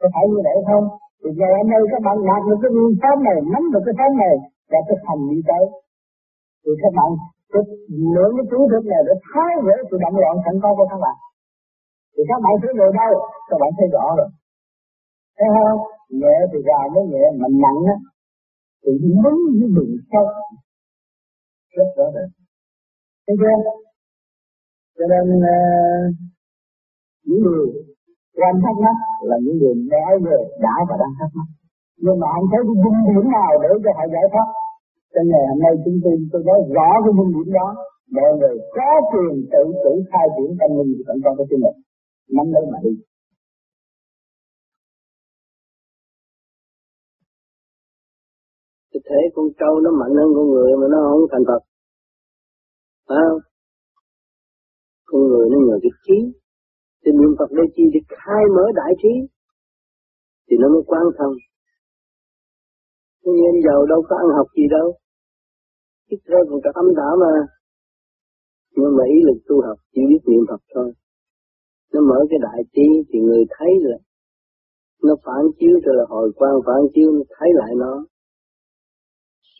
[0.00, 0.84] Có phải như vậy không?
[1.20, 3.94] Thì ngày hôm nay các bạn đạt được cái nguyên pháp này nắm được cái
[3.98, 4.34] pháp này
[4.70, 5.64] và thực hành đi tới
[6.62, 7.08] thì các bạn
[7.52, 7.66] thực
[8.14, 11.00] lượng cái chú thức này để thái gỡ sự động loạn sẵn có của các
[11.04, 11.16] bạn.
[12.14, 13.12] Thì các bạn thấy rồi đâu?
[13.48, 14.30] Các bạn thấy rõ rồi.
[15.36, 15.80] Thấy không?
[16.20, 17.96] Nhẹ thì ra mới nhẹ mà nặng á
[18.82, 20.26] thì muốn như bị sâu
[21.76, 22.28] rất rõ rệt
[23.26, 23.56] thấy chưa?
[24.96, 26.14] Cho nên uh,
[28.44, 28.96] quan thắc mắc
[29.30, 31.48] là những người nói về, đã và đang thắc mắc.
[32.04, 34.48] Nhưng mà anh thấy cái dung điểm nào để cho họ giải thoát?
[35.12, 37.68] Cho ngày hôm nay chúng tôi tôi nói rõ cái dung điểm đó.
[38.16, 41.62] Mọi người có quyền tự chủ khai triển tâm linh của tận con của chính
[41.64, 41.78] mình
[42.36, 42.92] nắm lấy mà đi.
[48.90, 51.62] Cái thể con trâu nó mạnh hơn con người mà nó không thành Phật.
[53.08, 53.40] Phải không?
[55.08, 56.18] Con người nó nhờ cái trí
[57.04, 59.14] thì niệm Phật đây chi để khai mở đại trí,
[60.46, 61.34] thì nó mới quan thông
[63.24, 64.88] nhưng giàu đâu có ăn học gì đâu.
[66.08, 67.34] Ít ra còn cả âm đạo mà.
[68.76, 70.92] Nhưng mà ý lực tu học chỉ biết niệm Phật thôi.
[71.92, 73.96] Nó mở cái đại trí thì người thấy là
[75.02, 78.04] nó phản chiếu rồi là hồi quang phản chiếu, nó thấy lại nó.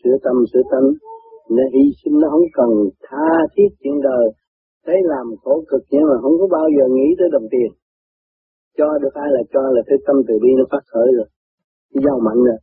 [0.03, 0.85] Sửa tâm sửa tâm,
[1.51, 2.71] nó hy sinh, nó không cần
[3.03, 4.27] tha thiết chuyện đời
[4.85, 7.71] thấy làm khổ cực nhưng mà không có bao giờ nghĩ tới đồng tiền.
[8.79, 11.29] Cho được ai là cho là cái tâm từ bi nó phát khởi rồi.
[12.05, 12.59] Giàu mạnh rồi.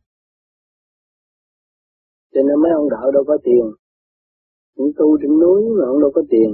[2.32, 3.64] Cho nên mấy ông đạo đâu có tiền.
[4.76, 6.50] Những tu trên núi mà ông đâu có tiền.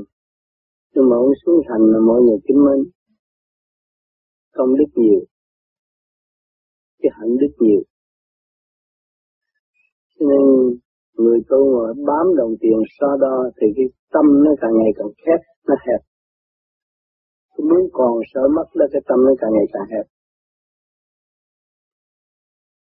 [0.94, 2.78] Nhưng mà ông xuống thành là mọi người kính mến.
[4.52, 5.20] Công đức nhiều.
[7.00, 7.82] Cái hạnh đức nhiều.
[10.18, 10.42] Cho nên
[11.22, 15.12] người tu mà bám đồng tiền so đo thì cái tâm nó càng ngày càng
[15.22, 16.00] khép nó hẹp.
[17.54, 20.06] Cái muốn còn sợ mất là cái tâm nó càng ngày càng hẹp.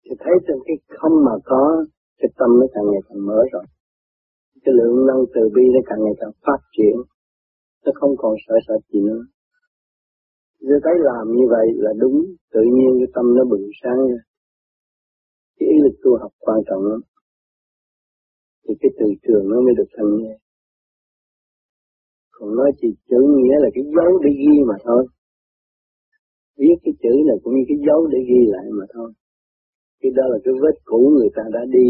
[0.06, 1.86] Thì thấy trong cái không mà có
[2.20, 3.66] cái tâm nó càng ngày càng mở rồi.
[4.64, 6.96] Cái lượng năng từ bi nó càng ngày càng phát triển.
[7.86, 9.24] Nó không còn sợ sợ gì nữa.
[10.60, 12.18] Giờ thấy làm như vậy là đúng,
[12.54, 14.22] tự nhiên cái tâm nó bừng sáng ra.
[15.60, 17.02] Cái ý lực tu học quan trọng lắm.
[18.64, 20.36] Thì cái từ trường nó mới được thành nghe.
[22.32, 25.04] Còn nói chỉ chữ nghĩa là cái dấu để ghi mà thôi.
[26.58, 29.12] Viết cái chữ này cũng như cái dấu để ghi lại mà thôi.
[30.02, 31.88] Cái đó là cái vết cũ người ta đã đi,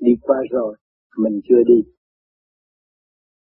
[0.00, 0.76] đi qua rồi,
[1.22, 1.80] mình chưa đi.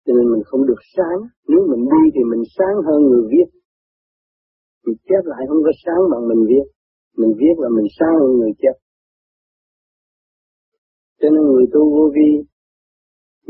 [0.05, 3.47] Cho nên mình không được sáng, nếu mình đi thì mình sáng hơn người viết
[4.85, 6.65] thì chép lại không có sáng bằng mình viết
[7.19, 8.75] mình viết là mình sáng hơn người chép
[11.21, 12.29] cho nên người tu vô vi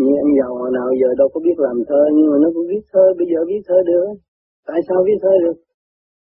[0.01, 2.67] như anh giàu hồi nào giờ đâu có biết làm thơ, nhưng mà nó cũng
[2.71, 4.07] viết thơ, bây giờ viết thơ được.
[4.67, 5.57] Tại sao viết thơ được?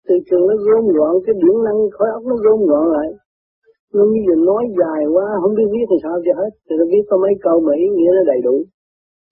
[0.08, 3.10] Từ trường nó gom gọn, cái điển năng khói óc nó gom gọn lại.
[3.96, 6.52] Nó bây giờ nói dài quá, không biết viết thì sao cho hết.
[6.66, 8.56] Thì nó viết có mấy câu mà ý nghĩa nó đầy đủ.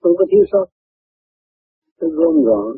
[0.01, 0.65] Không có thiếu sót.
[1.99, 2.71] Nó gom gọn.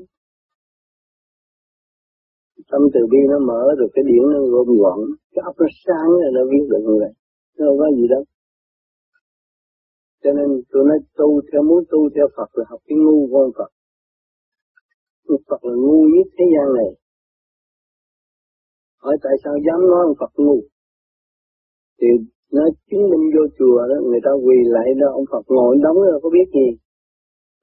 [2.71, 4.99] Tâm từ bi nó mở rồi cái điển nó gom gọn.
[5.33, 7.13] Cái óc nó sáng rồi nó viết được như vậy.
[7.57, 8.23] Nó không có gì đâu
[10.23, 13.51] cho nên tôi nói tu theo, muốn tu theo Phật là học cái ngu con
[13.57, 13.71] Phật.
[15.49, 16.89] Phật là ngu nhất thế gian này.
[19.03, 20.57] Hỏi tại sao dám nói ông Phật ngu?
[21.99, 22.07] Thì
[22.51, 25.97] nó chứng minh vô chùa đó, người ta quỳ lại đó, ông Phật ngồi đóng
[26.09, 26.67] rồi có biết gì.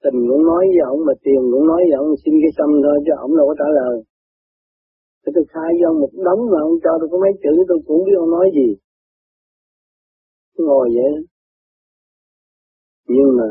[0.03, 2.97] Tình cũng nói với ông mà tiền cũng nói với ông, xin cái xăm thôi
[3.05, 3.95] chứ ông đâu có trả lời.
[5.23, 7.79] Thì tôi khai với ông một đống mà ông cho tôi có mấy chữ, tôi
[7.87, 8.69] cũng biết ông nói gì.
[10.67, 11.13] Ngồi vậy
[13.07, 13.49] nhưng mà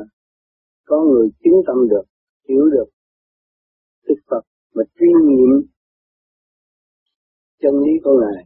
[0.86, 2.06] có người chứng tâm được
[2.50, 2.90] hiểu được
[4.08, 4.42] Đức Phật
[4.76, 5.52] mà truy nghiệm
[7.62, 8.44] chân lý của Ngài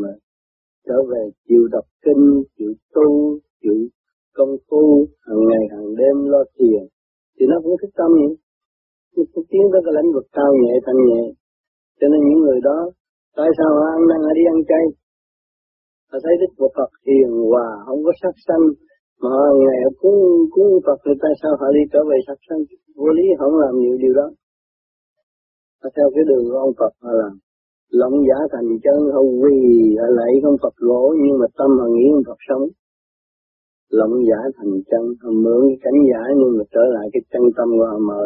[0.00, 0.12] mà
[0.86, 3.78] trở về chịu đọc kinh, chịu tu, chịu
[4.36, 6.82] công phu hàng ngày hàng đêm lo thiền
[7.36, 8.30] thì nó cũng thích tâm nhỉ
[9.14, 11.22] Nhưng cũng tiến tới cái lãnh vực cao nhẹ thanh nhẹ.
[11.98, 12.78] Cho nên những người đó
[13.36, 14.84] tại sao họ ăn năn đi ăn chay?
[16.10, 18.64] Họ thấy Đức Phật Phật hiền hòa, không có sát sanh,
[19.22, 20.20] mà ngày cũng
[20.54, 22.62] cúng Phật thì tại sao họ đi trở về sát sanh?
[22.96, 24.26] Vô lý, không làm nhiều điều đó.
[25.80, 27.32] Họ theo cái đường của ông Phật họ làm.
[28.00, 29.58] Lộng giả thành chân, hầu quỳ
[30.18, 32.64] lại không Phật lỗ, nhưng mà tâm họ nghĩ ông Phật sống.
[33.98, 37.42] Lộng giả thành chân họ mượn cái cảnh giả, nhưng mà trở lại cái chân
[37.56, 38.22] tâm của họ mở.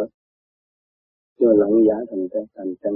[1.37, 2.93] Nhưng mà lộng giả thành chân thành chân.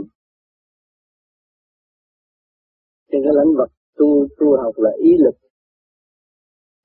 [3.09, 4.09] Trên cái lãnh vật tu
[4.39, 5.35] tu học là ý lực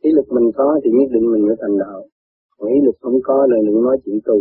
[0.06, 1.98] ý lực mình có thì nhất định mình mới thành đạo.
[2.56, 4.36] Còn ý lực không có là đừng nói chuyện tu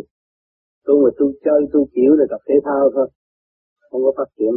[0.86, 3.08] tu mà tu chơi, tu kiểu là tập thể thao thôi.
[3.89, 4.54] Không có phát triển.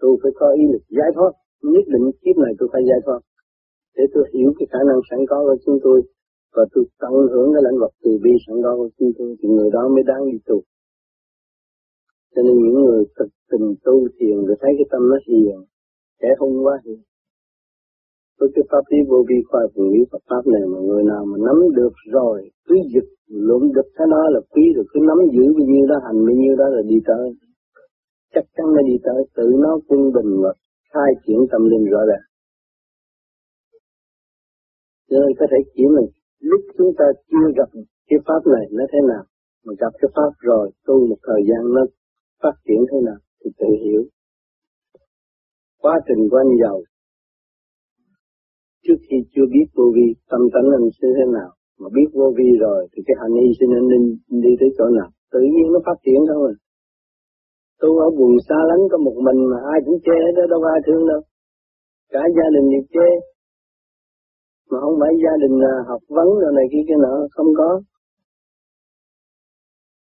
[0.00, 1.32] Tu phải có ý lực giải thoát.
[1.74, 3.20] Nhất định kiếp này tôi phải giải thoát.
[3.96, 5.98] Để tôi hiểu cái khả năng sẵn có của chúng tôi
[6.56, 9.48] và tôi tận hưởng cái lãnh vật từ bi sẵn có của chúng tôi thì
[9.48, 10.58] người đó mới đáng đi tu
[12.34, 15.56] cho nên những người thực tình tu thiền rồi thấy cái tâm nó hiền
[16.20, 17.00] sẽ không quá hiền
[18.38, 21.22] với cái pháp lý vô vi khoa phần lý Phật pháp này mà người nào
[21.30, 23.08] mà nắm được rồi cứ giật
[23.48, 26.34] luận được cái đó là quý rồi cứ nắm giữ bao nhiêu đó hành bao
[26.40, 27.26] nhiêu đó là đi tới
[28.36, 30.52] chắc chắn là đi tới tự nó quân bình và
[30.92, 32.26] khai triển tâm linh rõ ràng.
[35.08, 36.08] Cho nên có thể chỉ mình
[36.50, 37.68] lúc chúng ta chưa gặp
[38.08, 39.24] cái pháp này nó thế nào,
[39.64, 41.82] mà gặp cái pháp rồi tu một thời gian nó
[42.42, 44.02] phát triển thế nào thì tự hiểu.
[45.82, 46.78] Quá trình của anh giàu
[48.86, 52.26] trước khi chưa biết vô vi tâm tánh anh sẽ thế nào, mà biết vô
[52.38, 54.02] vi rồi thì cái hành y sinh nên
[54.44, 55.08] đi tới chỗ nào?
[55.32, 56.34] Tự nhiên nó phát triển à?
[56.34, 56.52] thôi
[57.80, 60.80] tu ở vùng xa lánh có một mình mà ai cũng chê đó, đâu ai
[60.86, 61.20] thương đâu.
[62.12, 63.08] Cả gia đình đều chê
[64.70, 67.80] mà không phải gia đình là học vấn rồi này kia kia nọ, không có.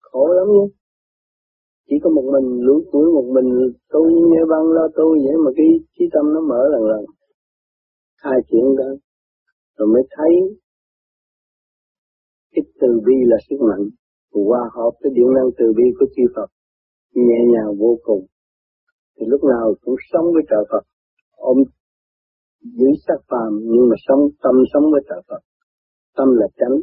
[0.03, 0.67] Khổ lắm nhé.
[1.89, 3.49] Chỉ có một mình, lũ tuổi một mình,
[3.93, 5.67] tôi như băng lo, tôi vậy mà cái
[5.99, 7.05] trí tâm nó mở lần lần
[8.25, 8.91] hai chuyện đó,
[9.77, 10.33] rồi mới thấy
[12.53, 13.85] cái từ bi là sức mạnh,
[14.47, 16.49] hòa hợp cái điện năng từ bi của chư Phật,
[17.15, 18.23] nhẹ nhàng vô cùng.
[19.17, 20.85] Thì lúc nào cũng sống với trợ Phật.
[21.37, 21.59] Ôm
[22.79, 25.43] giữ sắc phàm nhưng mà sống, tâm sống với trợ Phật.
[26.17, 26.77] Tâm là chánh.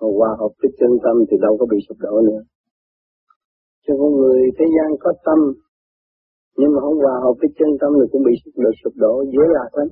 [0.00, 2.42] Mà hòa hợp với chân tâm thì đâu có bị sụp đổ nữa.
[3.84, 5.38] Cho con người thế gian có tâm
[6.58, 9.12] nhưng mà không hòa hợp với chân tâm thì cũng bị sụp đổ sụp đổ
[9.32, 9.88] dễ lạc lắm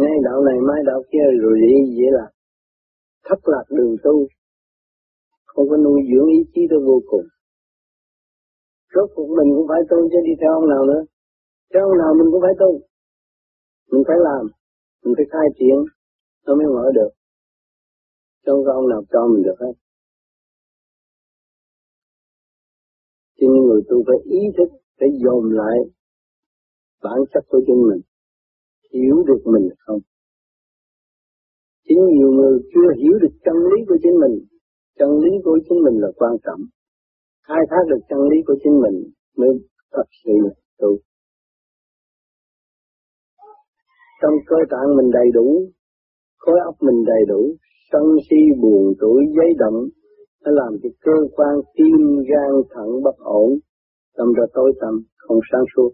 [0.00, 2.30] ngay đạo này mai đạo kia rồi đi dễ lạc
[3.26, 4.14] thất lạc đường tu
[5.52, 7.26] không có nuôi dưỡng ý chí tới vô cùng
[8.94, 11.02] Rốt cuộc mình cũng phải tu chứ đi theo ông nào nữa.
[11.72, 12.70] Theo ông nào mình cũng phải tu.
[13.90, 14.42] Mình phải làm,
[15.02, 15.76] mình phải khai triển,
[16.46, 17.10] nó mới mở được.
[18.46, 19.74] Không có ông nào cho mình được hết.
[23.36, 24.68] Cho nên người tu phải ý thức,
[25.00, 25.76] để dồn lại
[27.02, 28.00] bản chất của chính mình.
[28.94, 30.00] Hiểu được mình không?
[31.88, 34.34] Chính nhiều người chưa hiểu được chân lý của chính mình.
[34.98, 36.60] Chân lý của chính mình là quan trọng
[37.50, 38.96] khai thác được chân lý của chính mình
[39.36, 39.48] mới
[39.92, 40.36] thật sự
[40.80, 40.90] tu.
[44.22, 45.48] Trong cơ tạng mình đầy đủ,
[46.38, 47.54] khối óc mình đầy đủ,
[47.92, 49.78] sân si buồn tuổi giấy động,
[50.44, 53.50] nó làm cho cơ quan tim gan thận bất ổn,
[54.16, 55.90] tâm ra tối tâm, không sáng suốt.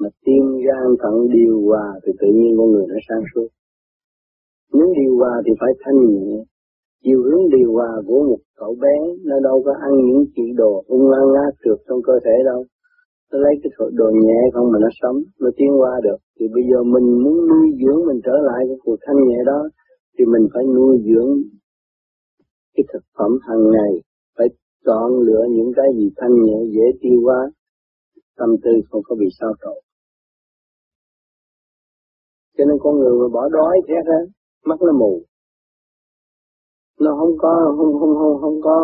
[0.00, 3.48] Mà tim gan thận điều hòa thì tự nhiên con người nó sáng suốt.
[4.72, 6.44] muốn điều hòa thì phải thanh nhẹ,
[7.04, 10.84] chiều hướng điều hòa của một cậu bé nó đâu có ăn những chỉ đồ
[10.86, 12.64] ung lan lá trượt trong cơ thể đâu
[13.32, 16.64] nó lấy cái đồ nhẹ không mà nó sống nó tiến qua được thì bây
[16.70, 19.60] giờ mình muốn nuôi dưỡng mình trở lại cái cuộc thanh nhẹ đó
[20.18, 21.30] thì mình phải nuôi dưỡng
[22.74, 23.92] cái thực phẩm hàng ngày
[24.38, 24.48] phải
[24.86, 27.50] chọn lựa những cái gì thanh nhẹ, dễ tiêu hóa,
[28.36, 29.78] tâm tư không có bị sao trộn.
[32.56, 34.20] Cho nên con người mà bỏ đói thế á,
[34.64, 35.22] mắt nó mù.
[37.00, 38.76] Nó không có, không không không không có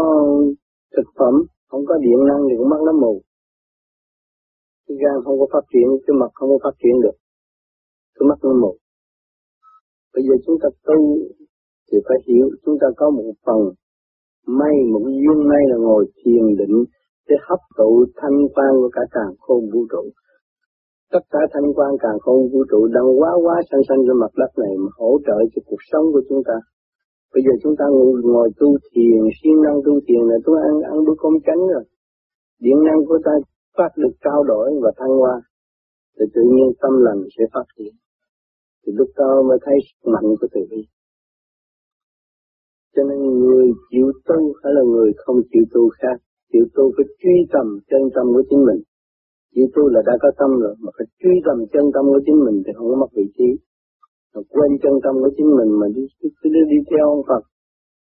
[0.96, 1.34] thực phẩm,
[1.68, 3.22] không có điện năng thì cũng mắt nó mù.
[4.86, 7.16] Cái gan không có phát triển, cái mặt không có phát triển được.
[8.14, 8.76] Cái mắt nó mù.
[10.14, 11.18] Bây giờ chúng ta tu
[11.92, 13.60] thì phải hiểu, chúng ta có một phần
[14.46, 16.84] may một duyên may là ngồi thiền định
[17.28, 20.10] để hấp thụ thanh quan của cả càng khôn vũ trụ
[21.12, 24.32] tất cả thanh quan càng không vũ trụ đang quá quá sanh sanh trên mặt
[24.40, 26.56] đất này mà hỗ trợ cho cuộc sống của chúng ta.
[27.32, 30.74] Bây giờ chúng ta ngồi, ngồi tu thiền, siêng năng tu thiền là tôi ăn
[30.92, 31.84] ăn bữa cơm tránh rồi.
[32.64, 33.34] Điện năng của ta
[33.76, 35.36] phát được trao đổi và thăng hoa,
[36.16, 37.92] thì tự nhiên tâm lành sẽ phát triển.
[38.82, 40.82] Thì lúc đó mới thấy sức mạnh của từ bi.
[42.94, 46.16] Cho nên người chịu tu hay là người không chịu tu khác,
[46.52, 48.80] chịu tu phải truy tầm chân tâm của chính mình
[49.54, 52.38] Chịu tu là đã có tâm rồi, mà phải truy tầm chân tâm của chính
[52.46, 53.48] mình thì không có mất vị trí.
[54.34, 57.42] Mà quên chân tâm của chính mình mà đi, đi, đi, đi theo ông Phật.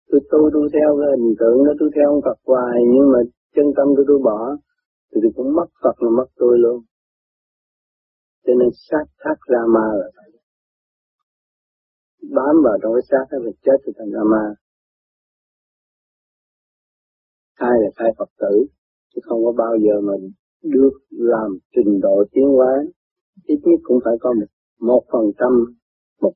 [0.09, 3.19] Tôi tu tôi theo cái hình tượng nó tôi theo ông Phật hoài, nhưng mà
[3.55, 4.39] chân tâm tôi tôi bỏ,
[5.09, 6.77] thì tôi cũng mất Phật là mất tôi luôn.
[8.45, 10.31] Cho nên sát thác ra ma là vậy.
[12.35, 14.45] Bám vào trong cái xác đó là chết thì thành ra ma
[17.63, 18.53] khai là khai Phật tử,
[19.15, 20.13] chứ không có bao giờ mà
[20.63, 22.73] được làm trình độ tiến hóa.
[23.43, 24.45] Ít nhất cũng phải có một
[24.79, 25.51] một phần trăm
[26.21, 26.33] một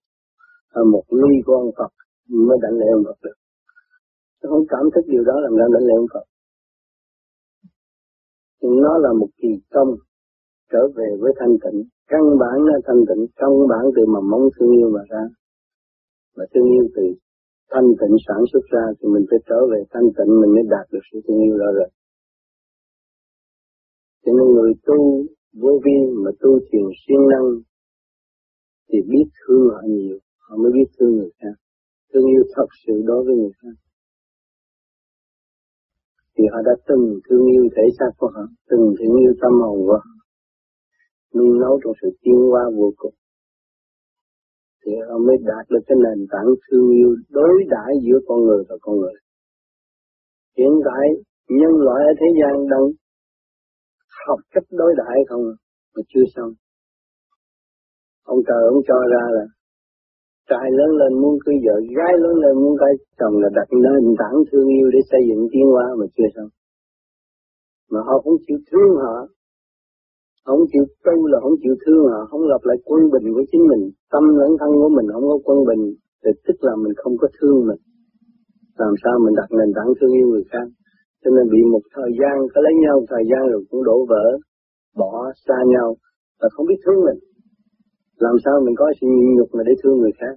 [0.70, 1.92] à, một ly quan Phật
[2.30, 3.38] mới đảnh lễ ông Phật được.
[4.42, 6.26] Tôi không cảm thức điều đó làm ra đảnh lễ ông Phật.
[8.62, 9.92] Nó là một kỳ công
[10.72, 11.84] trở về với thanh tịnh.
[12.08, 15.24] Căn bản là thanh tịnh căn bản từ mầm mống thương yêu mà ra.
[16.36, 17.04] Và thương yêu từ
[17.72, 20.86] thanh tịnh sản xuất ra thì mình phải trở về thanh tịnh mình mới đạt
[20.92, 21.90] được sự thương yêu đó rồi
[24.24, 25.00] cho nên người tu
[25.62, 27.48] vô vi mà tu thiền siêng năng
[28.90, 31.56] thì biết thương họ nhiều, họ mới biết thương người khác.
[32.14, 33.76] Thương yêu thật sự đối với người khác.
[36.38, 39.78] Thì họ đã từng thương yêu thể xác của họ, từng thương yêu tâm hồn
[39.88, 40.16] của họ.
[41.36, 43.14] Nuôi nấu trong sự tiến hóa vô cùng.
[44.88, 48.63] Thì họ mới đạt được cái nền tảng thương yêu đối đãi giữa con người
[48.69, 49.15] và con người.
[50.58, 51.06] Hiện tại,
[51.60, 52.86] nhân loại ở thế gian đang
[54.28, 55.43] học cách đối đãi không,
[55.95, 56.52] mà chưa xong
[58.34, 59.45] ông trời ông cho ra là
[60.50, 64.04] trai lớn lên muốn cưới vợ, gái lớn lên muốn cái chồng là đặt nền
[64.21, 66.50] tảng thương yêu để xây dựng tiến hóa mà chưa xong
[67.91, 69.15] mà họ không chịu thương họ
[70.48, 73.64] không chịu tu là không chịu thương họ không gặp lại quân bình của chính
[73.72, 73.84] mình.
[74.14, 75.84] Tâm lẫn thân của mình không có quân bình,
[76.22, 77.82] thì tức là mình không có thương mình.
[78.82, 80.68] Làm sao mình đặt nền tảng thương yêu người khác?
[81.22, 84.26] Cho nên bị một thời gian, có lấy nhau thời gian rồi cũng đổ vỡ,
[85.02, 85.14] bỏ
[85.46, 85.90] xa nhau
[86.40, 87.20] và không biết thương mình.
[88.26, 90.36] Làm sao mình có sự nhịn nhục mà để thương người khác?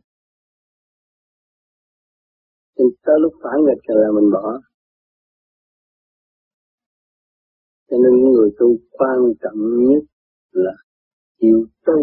[2.77, 4.47] Nên tới lúc phản nghịch là mình bỏ.
[7.91, 10.03] Cho nên những người tu quan trọng nhất
[10.53, 10.75] là
[11.41, 12.01] chịu tu,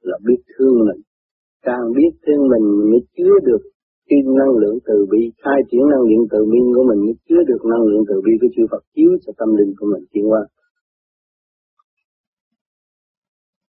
[0.00, 1.00] là biết thương mình.
[1.62, 3.62] Càng biết thương mình mới chứa được
[4.08, 7.42] cái năng lượng từ bi, khai triển năng lượng từ bi của mình mới chứa
[7.48, 10.26] được năng lượng từ bi của chư Phật chiếu cho tâm linh của mình chuyển
[10.32, 10.42] qua.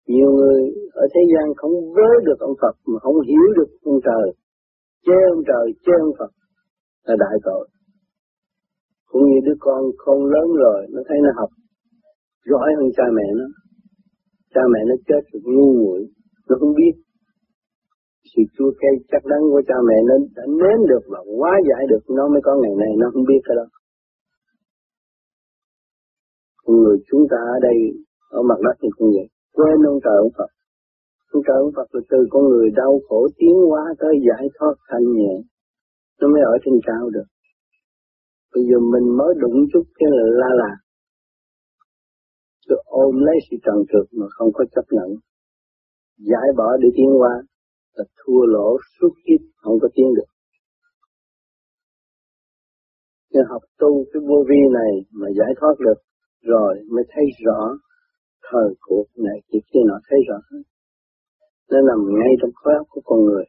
[0.07, 0.61] Nhiều người
[0.93, 4.27] ở thế gian không với được ông Phật, mà không hiểu được ông trời.
[5.05, 6.31] Chê ông trời, chê ông Phật
[7.03, 7.67] là đại tội
[9.11, 11.49] cũng như đứa con không lớn rồi, nó thấy nó học.
[12.49, 13.47] Giỏi hơn cha mẹ nó.
[14.53, 16.01] Cha mẹ nó chết rồi, ngu muội,
[16.49, 16.93] nó không biết.
[18.31, 21.83] Sự chua cay chắc đắng của cha mẹ nó đã nếm được và hóa giải
[21.91, 23.65] được nó mới có ngày này nó không biết cái đó.
[26.67, 27.77] Người chúng ta ở đây,
[28.29, 29.27] ở mặt đất thì cũng vậy.
[29.55, 30.51] Quên ông trời ông Phật.
[31.33, 34.75] Ông trời ông Phật là từ con người đau khổ tiến hóa tới giải thoát
[34.89, 35.33] thanh nhẹ.
[36.21, 37.27] Nó mới ở trên cao được
[38.53, 40.71] bây giờ mình mới đụng chút cái là la là
[42.67, 45.09] tôi ôm lấy sự trần trượt mà không có chấp nhận
[46.17, 47.33] giải bỏ để tiến qua
[47.93, 50.29] là thua lỗ suốt kiếp, không có tiến được.
[53.33, 55.99] Nên học tu cái vô vi này mà giải thoát được,
[56.41, 57.77] rồi mới thấy rõ
[58.51, 60.63] thời cuộc này, chỉ khi nó thấy rõ hết.
[61.71, 63.45] Nó nằm ngay trong khối óc của con người.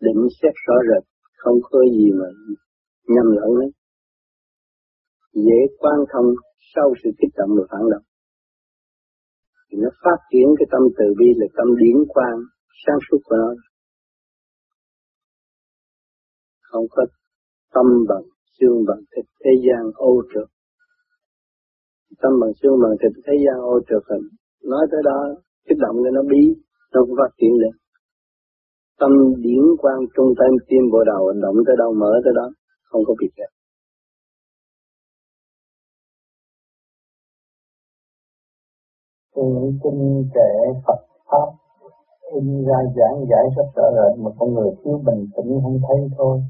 [0.00, 1.04] Định xét rõ rệt,
[1.36, 2.26] không có gì mà
[3.14, 3.70] nhầm lẫn đấy
[5.46, 6.28] dễ quan thông
[6.74, 8.06] sau sự kích động và phản động.
[9.68, 12.38] Thì nó phát triển cái tâm từ bi là tâm điển quang,
[12.82, 13.50] sáng suốt của nó.
[16.60, 17.02] Không có
[17.74, 18.24] tâm bằng
[18.60, 20.48] xương bằng thịt, thế gian ô trượt.
[22.22, 24.02] Tâm bằng xương bằng thịt, thế gian ô trượt.
[24.10, 24.28] Hình
[24.70, 25.18] nói tới đó,
[25.68, 26.42] kích động nên nó bí,
[26.92, 27.72] nó cũng phát triển lên
[29.00, 29.12] tâm
[29.44, 32.46] điển quang trung tâm, tim bộ đầu, động tới đâu, mở tới đó,
[32.90, 33.50] không có bị kẹt.
[39.42, 40.52] Những kinh kệ
[40.86, 41.48] Phật Pháp
[42.34, 46.08] in ra giảng giải rất rõ rệt mà con người thiếu bình tĩnh không thấy
[46.18, 46.40] thôi.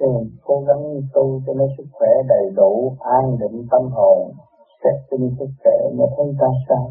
[0.00, 0.82] Cho nên cố gắng
[1.14, 4.32] tu cho nó sức khỏe đầy đủ, an định tâm hồn,
[4.84, 6.90] xét tinh sức khỏe mà thấy ta sao.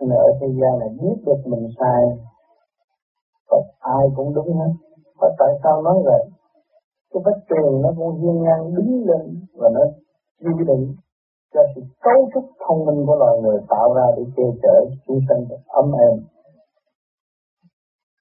[0.00, 2.02] Nên ở thế gian này biết được mình sai,
[3.50, 4.72] Phật ai cũng đúng hết.
[5.20, 6.24] Và tại sao nói vậy?
[7.12, 9.80] Cái bất trường nó cũng hiên ngang đứng lên và nó
[10.40, 10.94] quy định
[11.52, 15.20] cho sự cấu trúc thông minh của loài người tạo ra để che chở chúng
[15.28, 16.16] sanh ấm êm.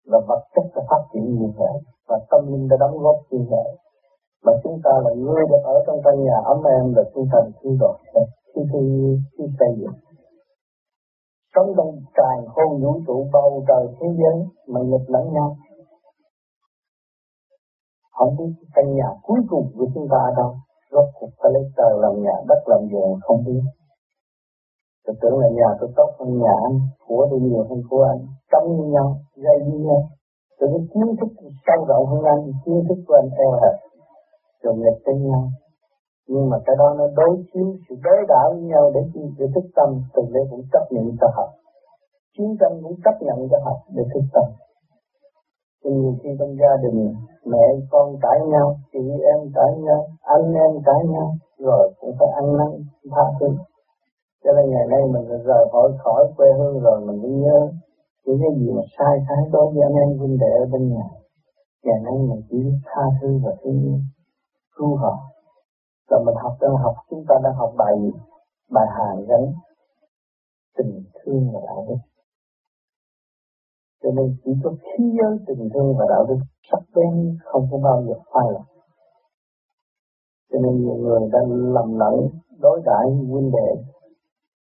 [0.06, 1.76] Là vật chất đã phát triển như vậy
[2.08, 3.70] và tâm linh đã đóng góp như vậy
[4.46, 7.38] mà chúng ta là người được ở trong căn nhà ấm êm là chúng ta
[7.46, 7.94] được cứu độ
[8.56, 8.82] khi khi
[9.38, 9.98] khi xây dựng.
[11.56, 15.56] Sống trong tràn khôn vũ trụ bầu trời thế giới mà nghịch lẫn nhau.
[18.12, 20.56] Không biết căn nhà cuối cùng của chúng ta ở đâu
[20.92, 23.62] rốt cuộc ta lấy tờ làm nhà, đất làm vườn, không biết.
[25.06, 28.22] Tôi tưởng là nhà tôi tốt hơn nhà anh, của tôi nhiều hơn của anh
[28.52, 30.02] cấm như nhau gây như nhau.
[30.60, 31.32] Tôi cái kiến thức
[31.68, 33.76] sâu rộng hơn anh, kiến thức của anh eo hẹp
[34.64, 35.44] rồi nghịch với nhau.
[36.28, 39.02] Nhưng mà cái đó nó đối chiếu sự đối đảo với nhau để
[39.40, 41.50] để thức tâm, từ đây cũng chấp nhận cho học.
[42.38, 44.44] Chiến tranh cũng chấp nhận cho học để thức tâm
[45.84, 47.16] thì nhiều khi trong gia đình
[47.46, 49.00] mẹ con cãi nhau, chị
[49.34, 52.68] em cãi nhau, anh em cãi nhau, rồi cũng phải ăn năn
[53.12, 53.48] tha thứ.
[54.44, 57.72] Cho nên ngày nay mình rời khỏi khỏi quê hương rồi mình mới nhớ
[58.26, 61.08] những cái gì mà sai trái đối với anh em huynh đệ ở bên nhà.
[61.84, 64.00] Ngày nay mình chỉ tha thứ và thương yêu,
[64.76, 65.14] cứu họ.
[66.10, 68.12] Rồi mình học đang học, chúng ta đang học bài gì?
[68.72, 69.42] Bài hàng gắn
[70.78, 72.09] tình thương và đạo đức
[74.04, 76.40] cho nên chỉ có khí giới tình thương và đạo đức
[76.72, 78.62] sắc bén không có bao giờ phai lầm
[80.52, 83.84] cho nên nhiều người đã lầm lẫn, đối đãi huynh đệ,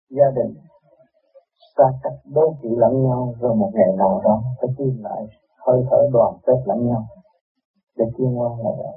[0.09, 0.53] gia đình,
[1.77, 5.25] xa cách đối kỵ lẫn nhau, rồi một ngày nào đó phải tìm lại
[5.67, 7.03] hơi thở đoàn kết lẫn nhau
[7.97, 8.91] để tiến qua ngày đó.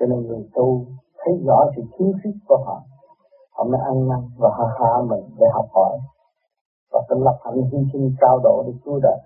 [0.00, 0.84] Cho nên người tu
[1.18, 2.82] thấy rõ sự thiếu khuyết của họ
[3.52, 5.98] họ mới ăn năn và hạ hạ mình để học hỏi.
[6.92, 9.18] Và phải lập hạnh hy sinh cao độ để cứu đời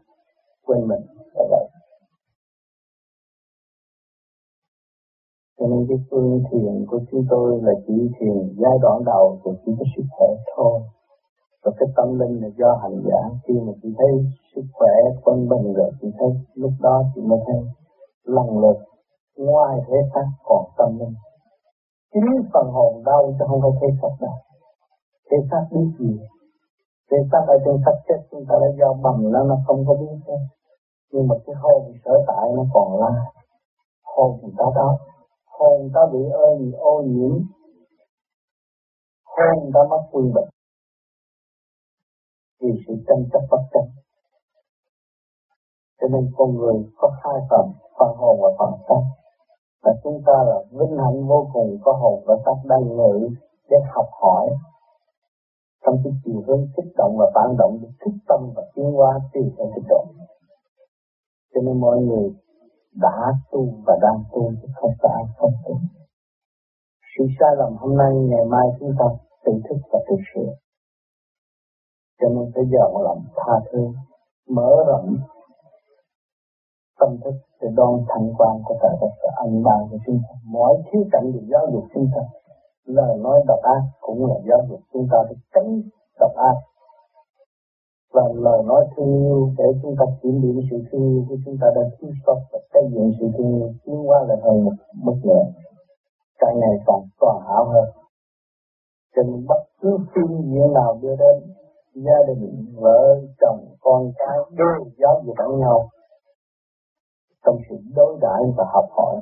[0.66, 1.66] quên mình, là vậy.
[5.58, 9.54] Cho nên cái phương thiền của chúng tôi là chỉ thiền giai đoạn đầu của
[9.66, 10.80] chỉ có sức khỏe thôi.
[11.62, 13.22] Và cái tâm linh là do hành giả.
[13.44, 14.12] Khi mà chị thấy
[14.54, 17.60] sức khỏe quân bình rồi, chị thấy lúc đó chị mới thấy
[18.24, 18.78] lần lượt
[19.36, 21.14] ngoài thế xác còn tâm linh.
[22.14, 24.36] Chính phần hồn đau chứ không phải thế xác đâu.
[25.30, 26.18] Thế xác biết gì?
[27.10, 29.94] Thế xác ở trên sắp chết chúng ta đã do bầm nó nó không có
[29.94, 30.34] biết thế
[31.12, 33.10] nhưng mà cái hồn sở tại nó còn là
[34.16, 34.98] hồn chúng ta đó.
[35.46, 37.34] Hồn ta bị ô, ô nhiễm.
[39.24, 40.48] Hồn ta mất quy bệnh.
[42.60, 43.88] Vì sự tranh chấp bất tranh
[46.00, 49.02] cho nên con người có hai phần phần hồn và phần xác.
[49.82, 53.28] Và chúng ta là vinh hạnh vô cùng có hồn và xác đang ngự
[53.70, 54.50] để học hỏi
[55.86, 59.20] trong cái chiều hướng kích động và phản động để thức tâm và tiến hóa
[59.32, 60.08] tùy theo kích động.
[61.54, 62.34] Cho nên mọi người
[62.94, 63.16] đã
[63.52, 65.74] tu và đang tu chứ không phải ai không tu.
[67.12, 69.04] Sự sai lầm hôm nay, ngày mai chúng ta
[69.44, 70.50] tự thức và tự sửa.
[72.20, 73.78] Cho nên phải dọn lòng, tha thứ,
[74.48, 75.16] mở rộng
[77.00, 80.34] tâm thức để đón thành quan của trời đất và anh ban của chúng ta.
[80.44, 82.22] Mỗi khía cạnh được giáo dục chúng ta
[82.84, 85.80] lời nói độc ác cũng là giáo dục chúng ta để tránh
[86.20, 86.56] độc ác.
[88.12, 91.56] Và lời nói thương yêu để chúng ta kiểm điểm sự thương yêu của chúng
[91.60, 94.72] ta đã thiếu sót và xây dựng sự thương yêu tiến qua là hơn một
[95.02, 95.44] mức nữa.
[96.38, 97.84] Càng ngày còn toàn hảo hơn.
[99.16, 101.54] Trên bất cứ phương diện nào đưa đến,
[101.94, 105.88] gia đình, vợ, chồng, con cái đều giáo dục lẫn nhau
[107.44, 109.20] trong sự đối đãi và học hỏi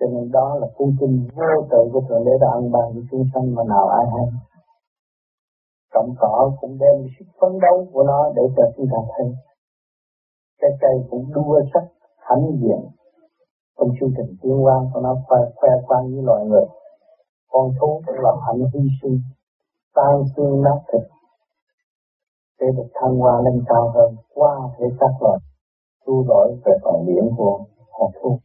[0.00, 3.00] cho nên đó là cung kinh vô tự của thượng đế đã ăn ban cho
[3.10, 4.26] chúng sanh mà nào ai hay.
[5.94, 9.26] Trọng cỏ cũng đem sức phấn đấu của nó để cho chúng ta thấy.
[10.60, 11.84] Cái cây cũng đua sắc
[12.16, 12.80] hãnh diện.
[13.78, 16.66] Trong chương trình tiến hóa của nó khoe, khoe khoang với loài người.
[17.50, 19.18] Con thú cũng làm hạnh hy sinh
[19.94, 21.02] tan xương nát thịt.
[22.60, 25.38] Để được thăng hoa lên cao hơn qua thể xác loài
[26.06, 27.64] tu đổi về phần biển của
[27.98, 28.38] con thú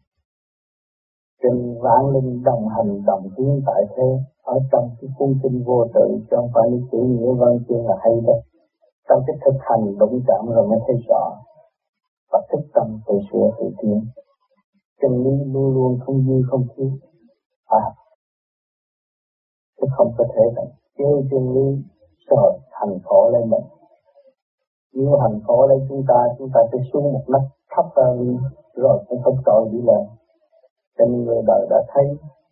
[1.43, 4.09] trình vạn linh đồng hành đồng tiến tại thế,
[4.43, 7.95] ở trong cái cung kinh vô tự trong phải lý chữ nghĩa văn chương là
[7.99, 8.41] hay đấy
[9.09, 11.23] trong cái thực hành đụng chạm rồi mới thấy rõ,
[12.31, 14.05] và thức tâm tự sửa tự tiến
[15.01, 16.89] chân lý luôn luôn không dư, không thiếu.
[17.65, 17.85] À
[19.81, 20.63] chứ không có thể là
[20.97, 21.83] chơi chân lý,
[22.29, 23.63] sợ hành khổ lên mình.
[24.93, 27.41] Nếu hành khổ lên chúng ta chúng ta sẽ xuống một nấc
[27.75, 28.37] thấp hơn,
[28.75, 30.03] rồi cũng không tội gì lên
[30.97, 32.05] cho nên người đời đã thấy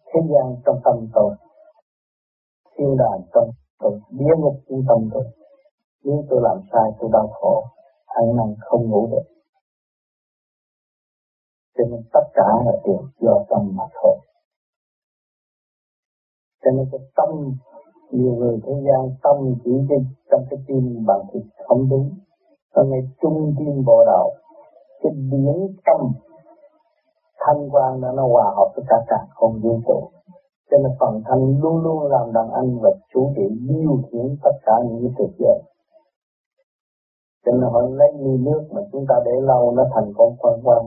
[0.06, 1.36] thế gian trong tâm tôi.
[2.78, 5.24] Thiên đàng trong tôi địa ngục trong tâm tôi.
[6.04, 7.64] Nếu tôi làm sai, tôi đau khổ,
[8.06, 9.26] ăn năn không ngủ được.
[11.78, 14.18] Cho nên tất cả là đều do tâm mà thôi.
[16.64, 17.30] Cho nên cái tâm,
[18.12, 19.98] nhiều người thế gian tâm chỉ cái
[20.32, 22.10] trong cái tim bằng thì không đúng.
[22.72, 24.32] Ở ngày trung tim bộ đạo,
[25.04, 26.12] cái điển tâm
[27.46, 30.10] thanh quan đó nó hòa hợp với cả cả không vũ trụ.
[30.72, 34.56] Cho nên phần thanh luôn luôn làm đàn anh và chủ để điều khiển tất
[34.66, 35.58] cả những sự kiện
[37.46, 40.60] cho nên họ lấy ly nước mà chúng ta để lâu nó thành con quan
[40.64, 40.82] quan.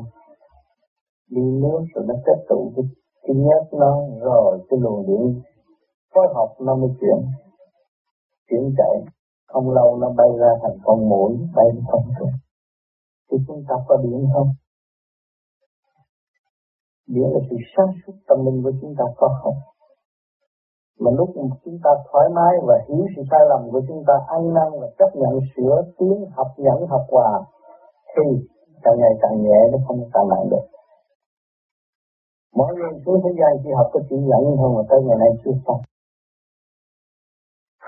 [1.31, 2.85] Ly nước rồi nó kết tụ cái,
[3.23, 5.43] cái nhớt nó rồi cái luồng điện
[6.15, 7.19] phối hợp nó mới chuyển
[8.51, 9.13] chuyển chạy.
[9.47, 12.31] Không lâu nó bay ra thành con mũi bay không trung.
[13.31, 14.49] Thì chúng ta có điện không?
[17.13, 19.59] Nghĩa là sự sáng suốt tâm linh của chúng ta có không?
[21.01, 21.29] Mà lúc
[21.65, 24.89] chúng ta thoải mái và hiểu sự sai lầm của chúng ta, ăn năn và
[24.99, 27.31] chấp nhận sửa tiến, học nhẫn, học hòa,
[28.13, 28.25] thì
[28.83, 30.67] càng ngày càng nhẹ, nó không càng nặng được.
[32.57, 35.31] Mỗi người xuống thế gian chỉ học có chữ nhẫn thôi mà tới ngày nay
[35.45, 35.81] chưa xong.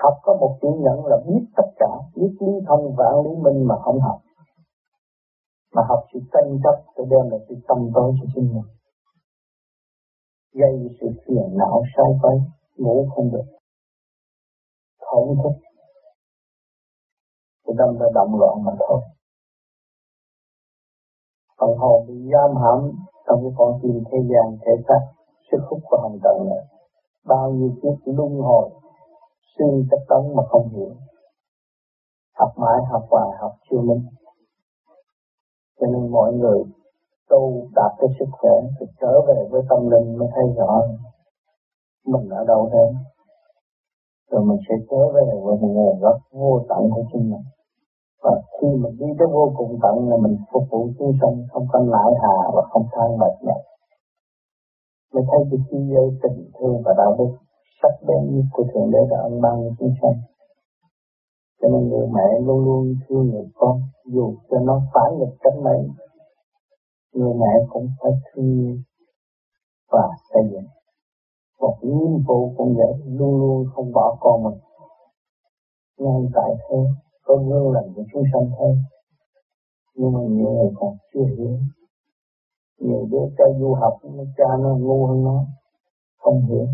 [0.03, 3.67] Học có một chữ nhẫn là biết tất cả, biết lý thông vạn lý minh
[3.67, 4.19] mà không học.
[5.75, 8.78] Mà học sự tranh chấp sẽ đem lại sự tâm tối cho chính mình
[10.53, 12.35] gây sự phiền não sai quấy
[12.77, 13.59] ngủ không được
[15.09, 15.55] không thức.
[17.67, 19.01] Thì đâm ra động loạn mà thôi.
[21.59, 22.91] Phần hồn bị giam hãm
[23.27, 25.01] trong cái con tim thế gian thể xác,
[25.51, 26.63] sức hút của hồng trần này.
[27.25, 28.69] Bao nhiêu kiếp luân hồi
[29.57, 30.95] suy chất tấn mà không hiểu.
[32.39, 34.05] Học mãi, học hoài, học chưa minh.
[35.79, 36.63] Cho nên mọi người
[37.29, 40.81] tu đạt cái sức khỏe, thì trở về với tâm linh mới thấy rõ
[42.05, 42.95] mình ở đâu đến
[44.31, 47.45] rồi mình sẽ trở về với một nguồn gốc vô tận của chính mình.
[48.23, 51.65] Và khi mình đi tới vô cùng tận là mình phục vụ chúng sanh, không
[51.71, 53.61] có lãi hà và không than mệt nhọc
[55.13, 57.31] mới thấy được chi giới tình thương và đạo đức
[57.81, 60.17] sắc bén nhất của thượng đế đã ân ban cho chúng sanh.
[61.61, 63.81] Cho nên người mẹ luôn luôn thương người con,
[64.13, 65.79] dù cho nó phản nghịch cách mấy
[67.13, 68.77] người mẹ cũng phải thương
[69.91, 70.67] và xây dựng.
[71.59, 74.59] Một nhiệm vụ cũng vậy, luôn luôn không bỏ con mình.
[75.97, 76.77] Ngay tại thế,
[77.23, 78.75] có gương lành của chúng sanh thôi
[79.99, 81.57] nhưng mà nhiều người còn chưa hiểu.
[82.79, 83.93] Nhiều đứa cha du học
[84.37, 85.45] cha nó ngu hơn nó,
[86.17, 86.67] không hiểu.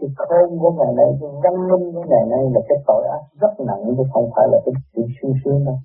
[0.00, 3.22] Thì khôn của ngày nay, cái văn minh của ngày nay là cái tội ác
[3.40, 5.78] rất nặng chứ không phải là cái chuyện sung sướng đâu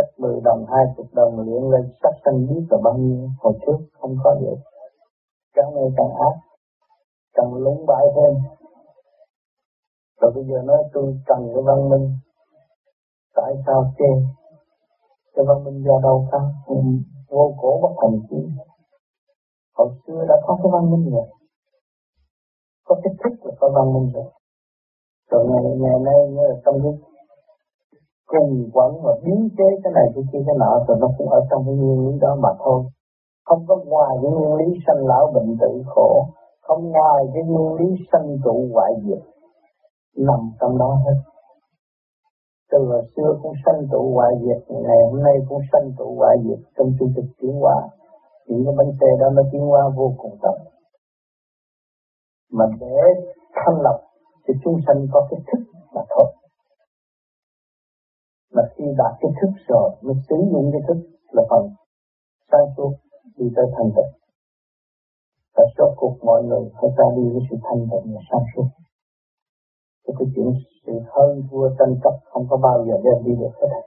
[0.00, 3.28] cách 10 đồng, 20 đồng luyện lên sắc sanh biết là bao nhiêu?
[3.38, 4.56] Hồi trước không có vậy.
[5.54, 6.36] Càng ngày càng ác.
[7.34, 8.32] Càng lúng bại thêm.
[10.20, 12.06] Rồi bây giờ nói tôi cần cái văn minh.
[13.34, 14.12] Tại sao chê?
[15.34, 16.76] Cái văn minh do đâu có ừ,
[17.30, 18.36] vô cổ bất thành chi
[19.80, 21.26] hồi xưa đã có cái văn minh rồi.
[22.84, 24.24] Có cái thích là có văn minh rồi.
[25.30, 27.09] Rồi ngày, ngày nay như là tâm linh
[28.32, 31.40] cùng quẩn và biến chế cái này cái kia, cái nọ, rồi nó cũng ở
[31.50, 32.80] trong cái nguyên lý đó mà thôi.
[33.44, 36.26] Không có ngoài cái nguyên lý sanh lão bệnh tử khổ,
[36.62, 39.22] không ngoài cái nguyên lý sanh trụ hoại diệt,
[40.16, 41.18] nằm trong đó hết.
[42.72, 46.36] Từ hồi xưa cũng sanh trụ hoại diệt, ngày hôm nay cũng sanh trụ hoại
[46.44, 47.76] diệt trong chương trình tiến hóa.
[48.46, 50.54] Những cái bánh xe đó nó tiến hóa vô cùng chậm
[52.52, 52.96] mà để
[53.54, 54.00] thanh lập
[54.48, 55.62] thì chúng sanh có cái thức
[55.94, 56.26] mà thôi
[58.54, 60.98] mà khi đạt cái thức rồi mới sử dụng cái thức
[61.32, 61.64] là phần
[62.52, 62.92] sai suốt
[63.36, 64.12] đi tới thanh tịnh.
[65.56, 68.68] Và số cuộc mọi người phải ra đi với sự thanh tịnh và sáng suốt.
[70.02, 70.48] Thì cái chuyện
[70.86, 73.82] sự hơn thua tranh chấp không có bao giờ đem đi được hết.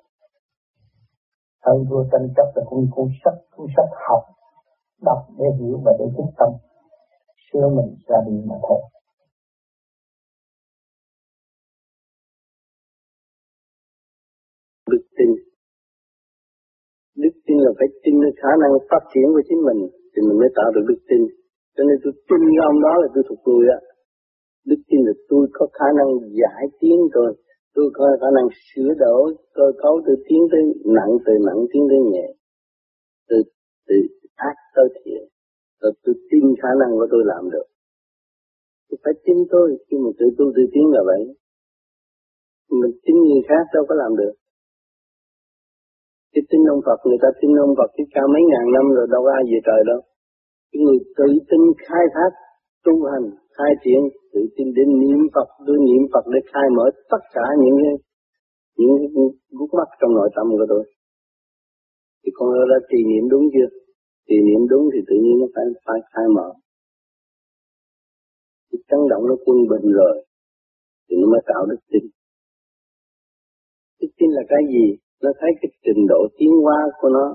[1.66, 4.24] Hơn thua tranh chấp là cũng cuốn sách cuốn sách học,
[5.02, 6.50] đọc để hiểu và để thức tâm.
[7.48, 8.82] Sửa mình ra đi mà thôi.
[17.80, 19.80] Phải tin cái khả năng phát triển của chính mình
[20.12, 21.22] thì mình mới tạo được đức tin.
[21.76, 23.80] Cho nên tôi tin cái ông đó là tôi thuộc tôi á.
[24.70, 26.10] Đức tin là tôi có khả năng
[26.42, 27.32] giải tiến rồi
[27.76, 30.62] tôi có khả năng sửa đổi, cơ cấu từ tiến tới
[30.98, 32.28] nặng, từ nặng tiến tới nhẹ.
[33.30, 33.38] Từ
[33.88, 33.96] từ
[34.36, 35.24] ác tới thiện.
[35.82, 37.68] Rồi tôi tin khả năng của tôi làm được.
[38.90, 39.68] Tôi phải tin tôi.
[39.86, 41.22] Khi mà tự tu tự tiến là vậy.
[42.82, 44.34] Mình tin người khác đâu có làm được
[46.34, 49.08] cái tin ông Phật, người ta tin ông Phật cái cao mấy ngàn năm rồi,
[49.16, 50.00] đâu ai về trời đâu.
[50.70, 52.32] Cái người tự tin khai thác,
[52.86, 53.26] tu hành,
[53.58, 54.02] khai triển,
[54.34, 57.96] tự tin đến niệm Phật, đưa niệm Phật để khai mở tất cả những cái,
[58.80, 58.94] những
[59.58, 60.84] gút mắt trong nội tâm của tôi.
[62.22, 63.70] Thì con đã trì niệm đúng chưa?
[64.28, 66.50] Trì niệm đúng thì tự nhiên nó phải phải khai mở.
[68.70, 70.16] Cái chấn động nó quân bình rồi,
[71.06, 72.04] thì nó mới tạo đức tin.
[74.02, 75.03] Đức tin là cái gì?
[75.24, 77.28] Nó thấy cái trình độ tiến hóa của nó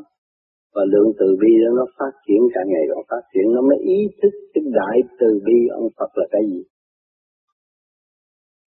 [0.75, 3.47] và lượng từ bi đó nó phát triển cả ngày còn phát triển.
[3.55, 6.61] Nó mới ý thức cái đại từ bi ông Phật là cái gì?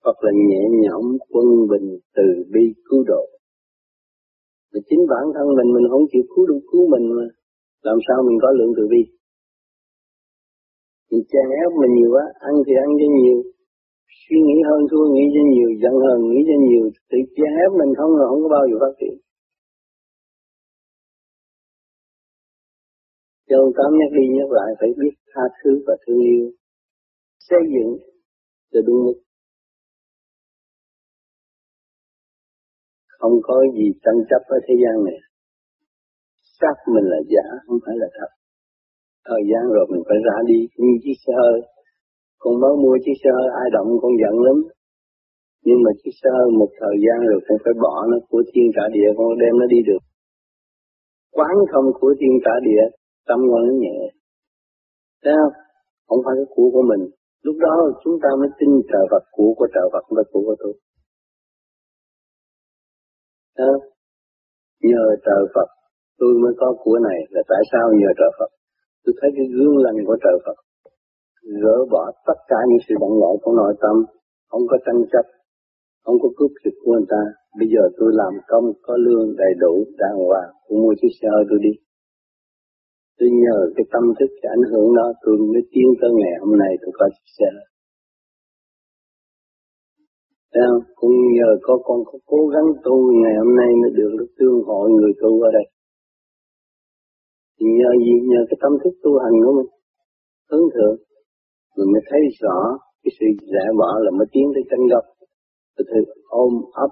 [0.05, 3.25] Phật là nhẹ nhõm quân bình từ bi cứu độ.
[4.73, 7.27] Mà chính bản thân mình mình không chịu cứu được cứu mình mà
[7.89, 9.03] làm sao mình có lượng từ bi?
[11.11, 13.39] Mình chèn ép mình nhiều quá, ăn thì ăn cho nhiều
[14.23, 17.71] suy nghĩ hơn, thua nghĩ cho nhiều, giận hờn nghĩ cho nhiều, tự che ép
[17.81, 19.15] mình không là không có bao giờ phát triển.
[23.49, 26.45] Cho ông Tám nhắc đi nhắc lại phải biết tha thứ và thương yêu,
[27.49, 27.91] xây dựng
[28.73, 29.19] cho đúng mức.
[33.19, 35.19] Không có gì tranh chấp ở thế gian này.
[36.61, 38.31] Xác mình là giả, không phải là thật.
[39.29, 41.78] Thời gian rồi mình phải ra đi như chiếc xe hơi
[42.43, 44.59] con mới mua chiếc xe hơi ai động con giận lắm.
[45.67, 48.67] Nhưng mà chiếc xe hơi một thời gian rồi con phải bỏ nó, của thiên
[48.77, 50.03] cả địa con đem nó đi được.
[51.37, 52.85] Quán không của thiên cả địa,
[53.29, 53.99] tâm con nó nhẹ.
[55.23, 55.55] Thấy không?
[56.09, 57.03] Không phải cái của của mình.
[57.47, 57.75] Lúc đó
[58.05, 60.75] chúng ta mới tin trợ vật của của trợ vật là của của tôi.
[63.57, 63.85] Thấy không?
[64.91, 65.69] nhờ trợ Phật,
[66.19, 67.19] tôi mới có của này.
[67.31, 68.51] Là tại sao nhờ trợ Phật?
[69.05, 70.59] Tôi thấy cái gương lành của trợ Phật
[71.63, 73.97] gỡ bỏ tất cả những sự bận lỗi của nội tâm
[74.51, 75.27] không có tranh chấp,
[76.05, 77.23] không có cướp giật của người ta
[77.59, 81.29] bây giờ tôi làm công có lương đầy đủ, đàng hoàng tôi mua chiếc xe
[81.35, 81.73] hơi tôi đi
[83.19, 86.53] tôi nhờ cái tâm thức cái ảnh hưởng đó, tôi mới tiến tới ngày hôm
[86.63, 87.67] nay tôi có chiếc xe hơi.
[90.53, 90.81] không?
[91.01, 94.59] Cũng nhờ có con có cố gắng tu ngày hôm nay mới được được tương
[94.69, 95.67] hội người tu ở đây.
[97.57, 98.15] Thì nhờ gì?
[98.31, 99.71] Nhờ cái tâm thức tu hành của mình.
[100.51, 100.97] Hướng thượng.
[101.77, 102.59] Mình mới thấy rõ
[103.03, 105.05] cái sự rẽ bỏ là mới tiến tới chân gốc.
[105.77, 106.91] Tôi ôm ấp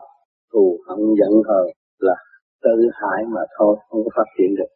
[0.53, 1.66] thù hận giận hờn
[1.99, 2.16] là
[2.64, 4.70] tự hại mà thôi, không có phát triển được.